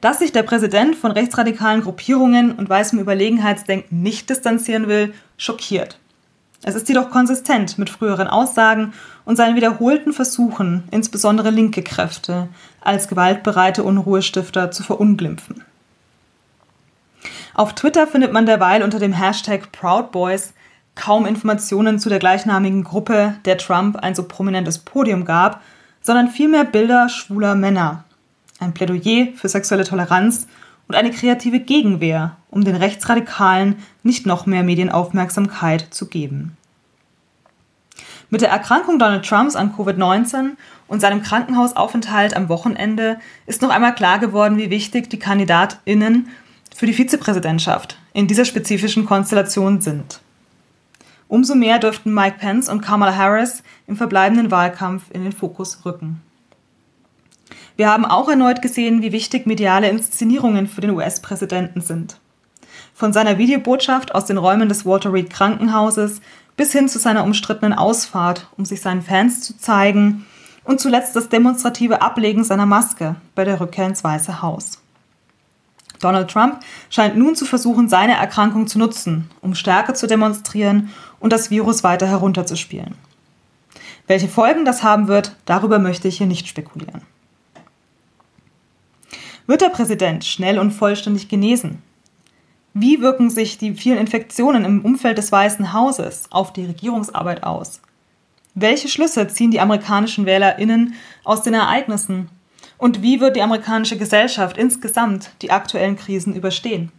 [0.00, 5.98] Dass sich der Präsident von rechtsradikalen Gruppierungen und weißem Überlegenheitsdenken nicht distanzieren will, schockiert.
[6.62, 8.92] Es ist jedoch konsistent mit früheren Aussagen
[9.24, 12.48] und seinen wiederholten Versuchen, insbesondere linke Kräfte
[12.80, 15.62] als gewaltbereite Unruhestifter zu verunglimpfen.
[17.54, 20.52] Auf Twitter findet man derweil unter dem Hashtag Proud Boys
[20.94, 25.60] kaum Informationen zu der gleichnamigen Gruppe, der Trump ein so prominentes Podium gab,
[26.06, 28.04] sondern vielmehr Bilder schwuler Männer.
[28.60, 30.46] Ein Plädoyer für sexuelle Toleranz
[30.86, 36.56] und eine kreative Gegenwehr, um den Rechtsradikalen nicht noch mehr Medienaufmerksamkeit zu geben.
[38.30, 40.52] Mit der Erkrankung Donald Trumps an Covid-19
[40.86, 46.28] und seinem Krankenhausaufenthalt am Wochenende ist noch einmal klar geworden, wie wichtig die KandidatInnen
[46.74, 50.20] für die Vizepräsidentschaft in dieser spezifischen Konstellation sind.
[51.28, 56.22] Umso mehr dürften Mike Pence und Kamala Harris im verbleibenden Wahlkampf in den Fokus rücken.
[57.76, 62.18] Wir haben auch erneut gesehen, wie wichtig mediale Inszenierungen für den US-Präsidenten sind.
[62.94, 66.20] Von seiner Videobotschaft aus den Räumen des Walter Reed Krankenhauses
[66.56, 70.24] bis hin zu seiner umstrittenen Ausfahrt, um sich seinen Fans zu zeigen,
[70.64, 74.80] und zuletzt das demonstrative Ablegen seiner Maske bei der Rückkehr ins Weiße Haus.
[76.00, 80.90] Donald Trump scheint nun zu versuchen, seine Erkrankung zu nutzen, um Stärke zu demonstrieren
[81.20, 82.94] und das Virus weiter herunterzuspielen.
[84.06, 87.02] Welche Folgen das haben wird, darüber möchte ich hier nicht spekulieren.
[89.46, 91.82] Wird der Präsident schnell und vollständig genesen?
[92.74, 97.80] Wie wirken sich die vielen Infektionen im Umfeld des Weißen Hauses auf die Regierungsarbeit aus?
[98.54, 100.94] Welche Schlüsse ziehen die amerikanischen Wählerinnen
[101.24, 102.28] aus den Ereignissen?
[102.78, 106.92] Und wie wird die amerikanische Gesellschaft insgesamt die aktuellen Krisen überstehen?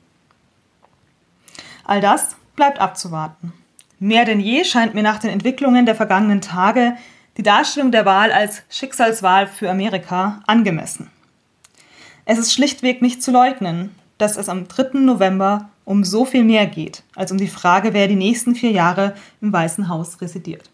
[1.83, 3.53] All das bleibt abzuwarten.
[3.99, 6.95] Mehr denn je scheint mir nach den Entwicklungen der vergangenen Tage
[7.37, 11.09] die Darstellung der Wahl als Schicksalswahl für Amerika angemessen.
[12.25, 14.99] Es ist schlichtweg nicht zu leugnen, dass es am 3.
[14.99, 19.15] November um so viel mehr geht, als um die Frage, wer die nächsten vier Jahre
[19.41, 20.69] im Weißen Haus residiert.